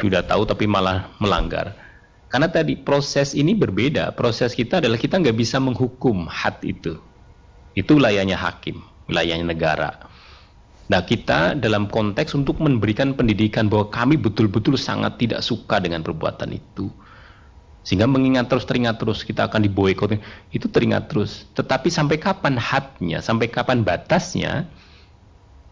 [0.00, 1.87] sudah tahu tapi malah melanggar
[2.28, 4.12] karena tadi proses ini berbeda.
[4.12, 7.00] Proses kita adalah kita nggak bisa menghukum had itu.
[7.72, 9.96] Itu wilayahnya hakim, wilayahnya negara.
[10.88, 16.52] Nah kita dalam konteks untuk memberikan pendidikan bahwa kami betul-betul sangat tidak suka dengan perbuatan
[16.52, 16.88] itu.
[17.84, 20.20] Sehingga mengingat terus, teringat terus, kita akan diboykot.
[20.52, 21.48] Itu teringat terus.
[21.56, 24.68] Tetapi sampai kapan hadnya, sampai kapan batasnya,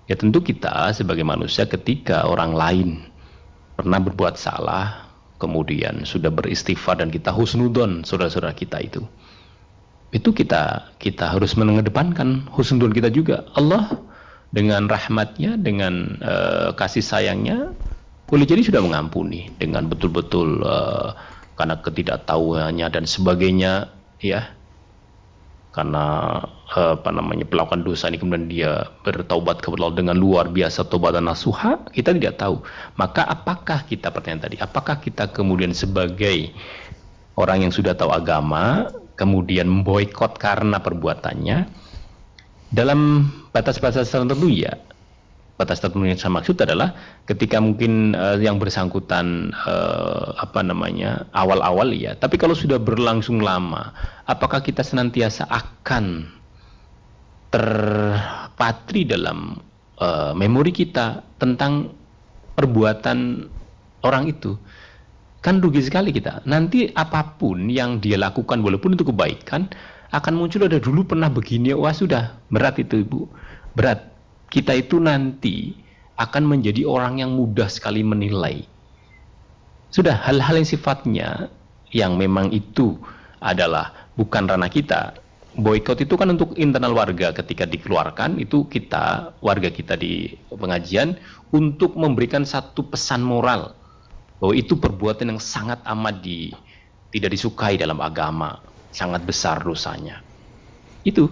[0.08, 2.88] ya tentu kita sebagai manusia ketika orang lain
[3.76, 5.05] pernah berbuat salah,
[5.36, 9.04] kemudian sudah beristighfar dan kita husnudon saudara-saudara kita itu.
[10.14, 13.44] Itu kita kita harus mengedepankan husnudon kita juga.
[13.52, 14.00] Allah
[14.54, 17.76] dengan rahmatnya dengan uh, kasih sayangnya
[18.26, 21.12] boleh jadi sudah mengampuni dengan betul-betul uh,
[21.60, 23.92] karena ketidaktahuannya dan sebagainya
[24.24, 24.55] ya
[25.76, 26.40] karena
[26.72, 31.20] eh, apa namanya pelakukan dosa ini kemudian dia bertaubat kepada Allah dengan luar biasa taubat
[31.20, 32.64] dan nasuha kita tidak tahu.
[32.96, 36.48] Maka apakah kita pertanyaan tadi apakah kita kemudian sebagai
[37.36, 38.88] orang yang sudah tahu agama
[39.20, 41.68] kemudian memboikot karena perbuatannya?
[42.72, 44.74] Dalam batas-batas tertentu ya
[45.56, 46.92] batas tertentu yang saya maksud adalah
[47.24, 53.96] ketika mungkin uh, yang bersangkutan uh, apa namanya awal-awal ya tapi kalau sudah berlangsung lama
[54.28, 56.36] apakah kita senantiasa akan
[57.50, 59.56] terpatri dalam
[60.00, 61.92] uh, memori kita tentang
[62.56, 63.48] perbuatan
[64.04, 64.56] orang itu?
[65.44, 66.42] Kan rugi sekali kita.
[66.48, 69.70] Nanti apa pun yang dia lakukan walaupun itu kebaikan
[70.10, 73.30] akan muncul ada dulu pernah begini wah sudah berat itu ibu.
[73.76, 74.15] Berat
[74.56, 75.76] kita itu nanti
[76.16, 78.64] akan menjadi orang yang mudah sekali menilai.
[79.92, 81.52] Sudah hal-hal yang sifatnya
[81.92, 82.96] yang memang itu
[83.36, 85.20] adalah bukan ranah kita.
[85.56, 91.20] Boykot itu kan untuk internal warga ketika dikeluarkan itu kita warga kita di pengajian
[91.52, 93.76] untuk memberikan satu pesan moral
[94.40, 96.52] bahwa itu perbuatan yang sangat amat di
[97.12, 98.60] tidak disukai dalam agama,
[98.92, 100.20] sangat besar dosanya.
[101.04, 101.28] Itu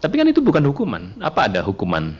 [0.00, 1.12] tapi kan itu bukan hukuman.
[1.20, 2.16] Apa ada hukuman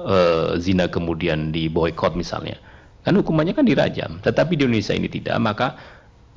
[0.00, 2.56] uh, zina kemudian di boykot misalnya?
[3.04, 4.18] Kan hukumannya kan dirajam.
[4.24, 5.76] Tetapi di Indonesia ini tidak, maka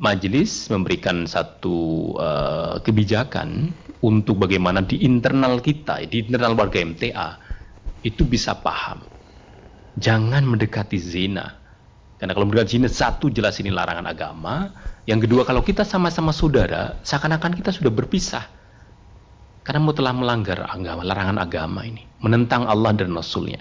[0.04, 3.72] majelis memberikan satu uh, kebijakan
[4.04, 7.30] untuk bagaimana di internal kita, di internal warga MTA
[8.04, 9.00] itu bisa paham.
[9.96, 11.56] Jangan mendekati zina.
[12.20, 14.76] Karena kalau mendekati zina satu jelas ini larangan agama,
[15.08, 18.59] yang kedua kalau kita sama-sama saudara, seakan-akan kita sudah berpisah
[19.64, 23.60] karena telah melanggar agama, larangan agama ini, menentang Allah dan Rasulnya.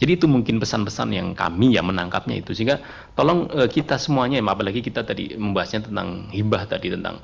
[0.00, 2.80] Jadi itu mungkin pesan-pesan yang kami yang menangkapnya itu sehingga
[3.12, 7.20] tolong uh, kita semuanya, apalagi kita tadi membahasnya tentang hibah tadi tentang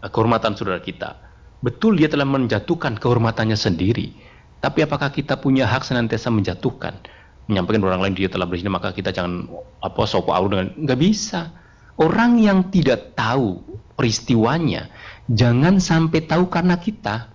[0.00, 1.20] uh, kehormatan saudara kita.
[1.60, 4.16] Betul dia telah menjatuhkan kehormatannya sendiri,
[4.64, 6.96] tapi apakah kita punya hak senantiasa menjatuhkan,
[7.44, 9.44] menyampaikan orang lain dia telah berzina maka kita jangan
[9.84, 11.52] apa sopo au dengan nggak bisa.
[12.00, 13.60] Orang yang tidak tahu
[13.94, 14.90] peristiwanya
[15.30, 17.33] jangan sampai tahu karena kita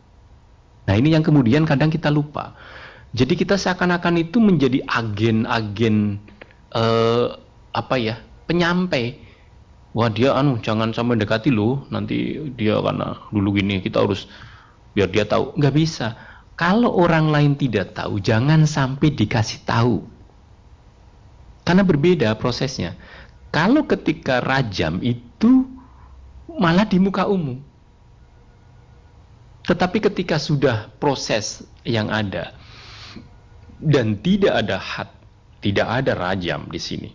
[0.89, 2.57] Nah ini yang kemudian kadang kita lupa.
[3.13, 6.17] Jadi kita seakan-akan itu menjadi agen-agen
[6.73, 7.37] uh,
[7.77, 8.17] apa ya
[8.49, 9.21] penyampai.
[9.93, 14.25] Wah dia anu jangan sampai dekati lo nanti dia karena dulu gini kita harus
[14.97, 15.53] biar dia tahu.
[15.61, 16.17] Nggak bisa.
[16.57, 20.01] Kalau orang lain tidak tahu jangan sampai dikasih tahu.
[21.69, 22.97] Karena berbeda prosesnya.
[23.53, 25.69] Kalau ketika rajam itu
[26.49, 27.68] malah di muka umum
[29.69, 32.57] tetapi ketika sudah proses yang ada
[33.77, 35.09] dan tidak ada had
[35.61, 37.09] tidak ada rajam di sini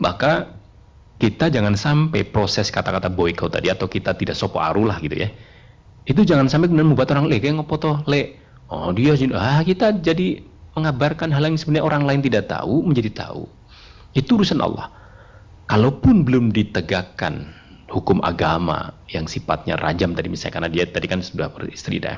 [0.00, 0.54] maka
[1.22, 5.30] kita jangan sampai proses kata-kata boykot tadi atau kita tidak sopo arulah gitu ya.
[6.04, 8.36] Itu jangan sampai kemudian membuat orang le kayak ngopoto le
[8.68, 10.42] oh dia ah kita jadi
[10.74, 13.46] mengabarkan hal yang sebenarnya orang lain tidak tahu menjadi tahu.
[14.12, 14.90] Itu urusan Allah.
[15.64, 17.48] Kalaupun belum ditegakkan
[17.90, 22.16] hukum agama yang sifatnya rajam tadi misalnya karena dia tadi kan sudah beristri dah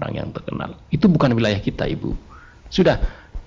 [0.00, 2.16] orang yang terkenal itu bukan wilayah kita ibu
[2.72, 2.96] sudah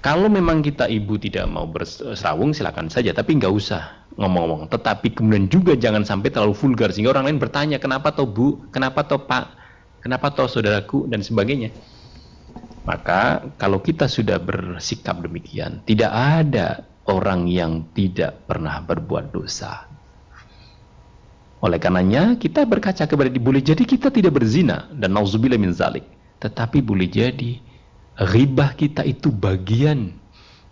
[0.04, 4.68] kalau memang kita ibu tidak mau berserawung silakan saja, tapi nggak usah ngomong-ngomong.
[4.68, 9.08] Tetapi kemudian juga jangan sampai terlalu vulgar sehingga orang lain bertanya kenapa toh bu, kenapa
[9.08, 9.56] toh pak,
[10.04, 11.72] kenapa toh saudaraku dan sebagainya.
[12.84, 19.88] Maka kalau kita sudah bersikap demikian, tidak ada orang yang tidak pernah berbuat dosa.
[21.64, 26.04] Oleh karenanya kita berkaca kepada boleh jadi kita tidak berzina dan nauzubillah min zalik,
[26.44, 27.56] tetapi boleh jadi
[28.14, 30.14] Ribah kita itu bagian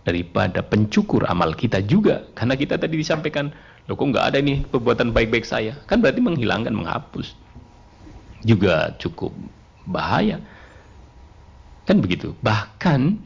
[0.05, 2.21] daripada pencukur amal kita juga.
[2.37, 3.49] Karena kita tadi disampaikan,
[3.89, 5.73] loh kok nggak ada nih perbuatan baik-baik saya.
[5.89, 7.33] Kan berarti menghilangkan, menghapus.
[8.45, 9.33] Juga cukup
[9.89, 10.37] bahaya.
[11.89, 12.37] Kan begitu.
[12.45, 13.25] Bahkan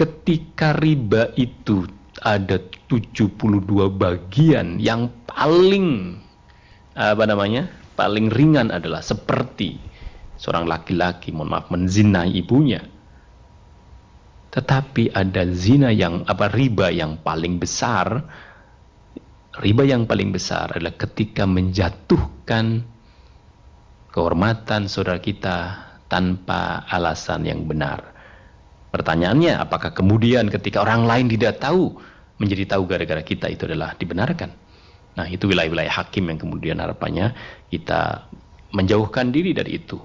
[0.00, 1.84] ketika riba itu
[2.24, 2.56] ada
[2.88, 3.28] 72
[3.92, 6.16] bagian yang paling
[6.98, 7.70] apa namanya?
[7.94, 9.74] paling ringan adalah seperti
[10.38, 12.78] seorang laki-laki mohon maaf menzinai ibunya
[14.48, 18.24] tetapi ada zina yang apa riba yang paling besar.
[19.58, 22.86] Riba yang paling besar adalah ketika menjatuhkan
[24.14, 25.56] kehormatan saudara kita
[26.06, 28.14] tanpa alasan yang benar.
[28.88, 31.92] Pertanyaannya, apakah kemudian ketika orang lain tidak tahu
[32.40, 34.67] menjadi tahu gara-gara kita itu adalah dibenarkan?
[35.18, 37.34] Nah, itu wilayah-wilayah hakim yang kemudian harapannya
[37.74, 38.30] kita
[38.70, 39.98] menjauhkan diri dari itu.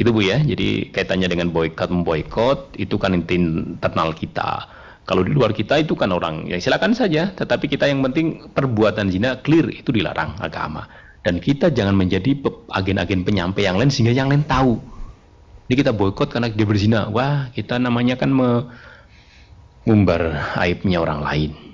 [0.00, 0.40] Itu Bu ya.
[0.40, 4.64] Jadi kaitannya dengan boykot memboykot itu kan internal kita.
[5.04, 9.12] Kalau di luar kita itu kan orang ya silakan saja, tetapi kita yang penting perbuatan
[9.12, 10.88] zina clear itu dilarang agama.
[11.20, 12.32] Dan kita jangan menjadi
[12.72, 14.80] agen-agen penyampai yang lain sehingga yang lain tahu.
[15.68, 17.12] Ini kita boykot karena dia berzina.
[17.12, 21.69] Wah, kita namanya kan mengumbar aibnya orang lain.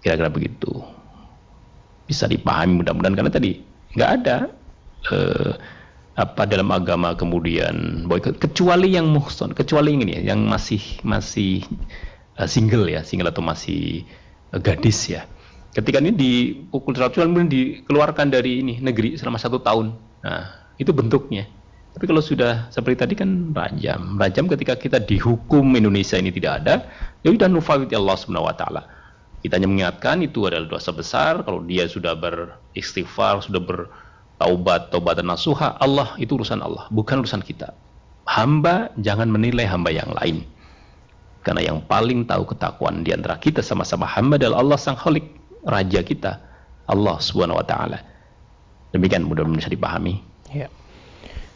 [0.00, 0.72] Kira-kira begitu.
[2.08, 3.60] Bisa dipahami mudah-mudahan karena tadi
[3.94, 4.36] nggak ada
[5.12, 5.52] uh,
[6.18, 11.64] apa dalam agama kemudian boykot kecuali yang muhson kecuali ini ya, yang masih masih
[12.36, 14.04] uh, single ya single atau masih
[14.50, 15.24] uh, gadis ya.
[15.70, 19.94] Ketika ini dipukul seratus kemudian dikeluarkan dari ini negeri selama satu tahun.
[20.26, 21.46] Nah itu bentuknya.
[21.94, 24.18] Tapi kalau sudah seperti tadi kan rajam.
[24.18, 26.90] Rajam ketika kita dihukum Indonesia ini tidak ada.
[27.22, 28.82] Ya sudah nufawid Allah subhanahu wa taala
[29.40, 33.78] kita hanya mengingatkan itu adalah dosa besar kalau dia sudah beristighfar sudah ber
[34.40, 34.88] taubat,
[35.20, 37.76] dan nasuha, Allah itu urusan Allah, bukan urusan kita.
[38.24, 40.48] Hamba jangan menilai hamba yang lain.
[41.44, 45.24] Karena yang paling tahu ketakwaan di antara kita sama-sama hamba adalah Allah Sang Khalik,
[45.64, 46.40] Raja kita,
[46.88, 48.00] Allah Subhanahu wa taala.
[48.96, 50.20] Demikian mudah-mudahan bisa dipahami.
[50.52, 50.72] Ya.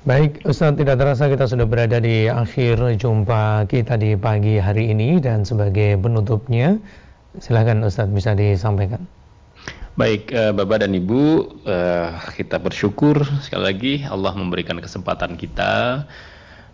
[0.05, 5.17] Baik, Ustaz, tidak terasa kita sudah berada di akhir jumpa kita di pagi hari ini
[5.17, 6.77] dan sebagai penutupnya,
[7.39, 9.07] silakan Ustaz bisa disampaikan.
[9.95, 11.23] Baik, uh, Bapak dan Ibu,
[11.71, 16.03] uh, kita bersyukur sekali lagi Allah memberikan kesempatan kita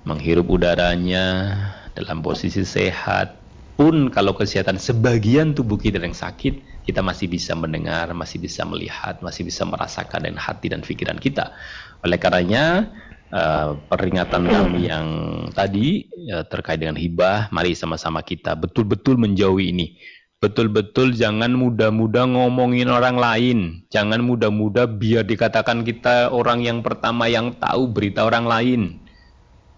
[0.09, 1.53] menghirup udaranya
[1.93, 3.37] dalam posisi sehat.
[3.77, 9.21] Pun kalau kesehatan sebagian tubuh kita yang sakit, kita masih bisa mendengar, masih bisa melihat,
[9.21, 11.53] masih bisa merasakan dan hati dan pikiran kita.
[12.01, 12.89] Oleh karenanya,
[13.33, 15.07] uh, peringatan kami yang
[15.53, 16.09] tadi
[16.49, 19.89] terkait dengan hibah, mari sama-sama kita betul-betul menjauhi ini
[20.41, 23.59] betul-betul jangan mudah-mudah ngomongin orang lain.
[23.93, 28.81] Jangan mudah-mudah biar dikatakan kita orang yang pertama yang tahu berita orang lain.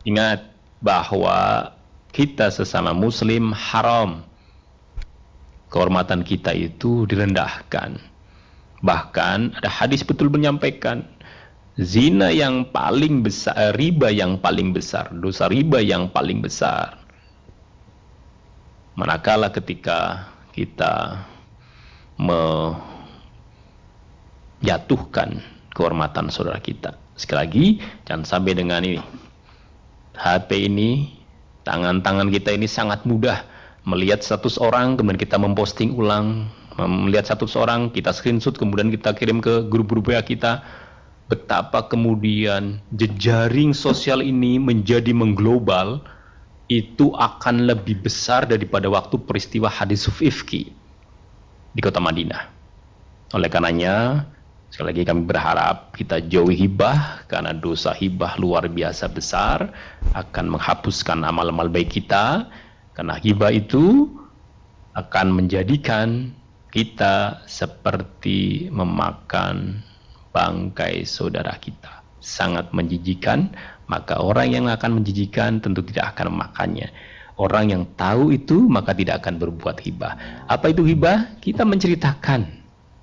[0.07, 1.75] Ingat bahwa
[2.15, 4.23] kita sesama muslim haram.
[5.67, 7.99] Kehormatan kita itu direndahkan.
[8.87, 11.03] Bahkan ada hadis betul menyampaikan
[11.75, 17.03] zina yang paling besar, riba yang paling besar, dosa riba yang paling besar.
[18.93, 21.25] Manakala ketika kita
[24.63, 25.41] menjatuhkan
[25.73, 26.95] kehormatan saudara kita.
[27.17, 29.01] Sekali lagi, jangan sampai dengan ini.
[30.13, 31.09] HP ini,
[31.65, 33.43] tangan-tangan kita ini sangat mudah
[33.83, 36.47] melihat status orang kemudian kita memposting ulang
[36.79, 40.63] melihat status orang kita screenshot kemudian kita kirim ke grup-grup WA kita
[41.27, 46.01] betapa kemudian jejaring sosial ini menjadi mengglobal
[46.81, 50.73] itu akan lebih besar daripada waktu peristiwa hadis Sufifki
[51.73, 52.49] di kota Madinah.
[53.37, 54.29] Oleh karenanya,
[54.73, 59.73] sekali lagi kami berharap kita jauhi hibah karena dosa hibah luar biasa besar
[60.17, 62.49] akan menghapuskan amal-amal baik kita
[62.93, 64.09] karena hibah itu
[64.93, 66.37] akan menjadikan
[66.73, 69.81] kita seperti memakan
[70.33, 72.01] bangkai saudara kita.
[72.23, 73.53] Sangat menjijikan,
[73.91, 76.89] maka orang yang akan menjijikan tentu tidak akan memakannya.
[77.41, 80.45] Orang yang tahu itu maka tidak akan berbuat hibah.
[80.47, 81.41] Apa itu hibah?
[81.41, 82.45] Kita menceritakan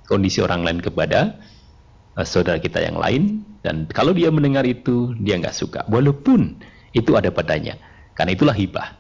[0.06, 1.36] kondisi orang lain kepada
[2.16, 3.44] uh, saudara kita yang lain.
[3.60, 5.84] Dan kalau dia mendengar itu dia nggak suka.
[5.92, 6.56] Walaupun
[6.96, 7.76] itu ada padanya.
[8.16, 8.96] Karena itulah hibah.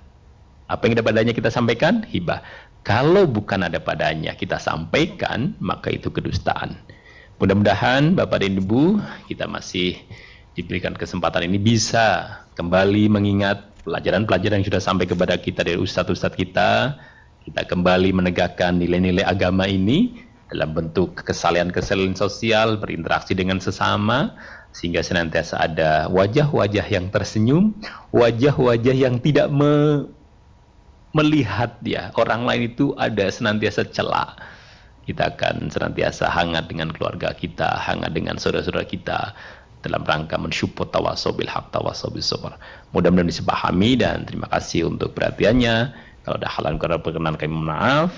[0.69, 2.03] Apa yang ada padanya kita sampaikan?
[2.05, 2.43] Hibah.
[2.83, 6.77] Kalau bukan ada padanya kita sampaikan maka itu kedustaan.
[7.39, 8.99] Mudah-mudahan Bapak dan Ibu
[9.31, 9.95] kita masih
[10.57, 16.99] diberikan kesempatan ini bisa kembali mengingat pelajaran-pelajaran yang sudah sampai kepada kita dari ustadz-ustadz kita,
[17.47, 20.19] kita kembali menegakkan nilai-nilai agama ini
[20.49, 24.33] dalam bentuk kesalahan-kesalahan sosial, berinteraksi dengan sesama,
[24.73, 27.73] sehingga senantiasa ada wajah-wajah yang tersenyum,
[28.13, 30.05] wajah-wajah yang tidak me
[31.09, 34.37] melihat ya orang lain itu ada senantiasa celah.
[35.09, 39.33] Kita akan senantiasa hangat dengan keluarga kita, hangat dengan saudara-saudara kita,
[39.79, 42.59] dalam rangka mensyukur tawasobil hak tawasobil sabar.
[42.91, 45.75] Mudah-mudahan disepahami dan terima kasih untuk perhatiannya.
[46.27, 48.11] Kalau ada hal yang kurang berkenan kami mohon maaf.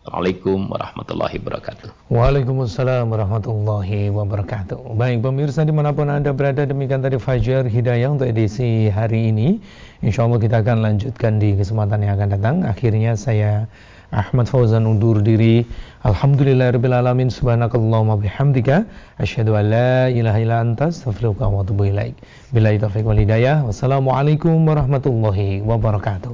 [0.00, 1.88] Assalamualaikum warahmatullahi wabarakatuh.
[2.08, 4.96] Waalaikumsalam warahmatullahi wabarakatuh.
[4.96, 9.60] Baik pemirsa di mana pun anda berada demikian tadi Fajar Hidayah untuk edisi hari ini.
[10.00, 12.56] Insya Allah kita akan lanjutkan di kesempatan yang akan datang.
[12.64, 13.68] Akhirnya saya
[14.08, 15.68] Ahmad Fauzan undur diri.
[16.00, 18.88] Alhamdulillahirabbil alamin subhanakallahumma bihamdika
[19.20, 21.60] asyhadu an la ilaha illa anta astaghfiruka wa.
[21.60, 23.64] Billahi taufiq wal hidayah.
[23.68, 26.28] Wassalamualaikum warahmatullahi wabarakatuh.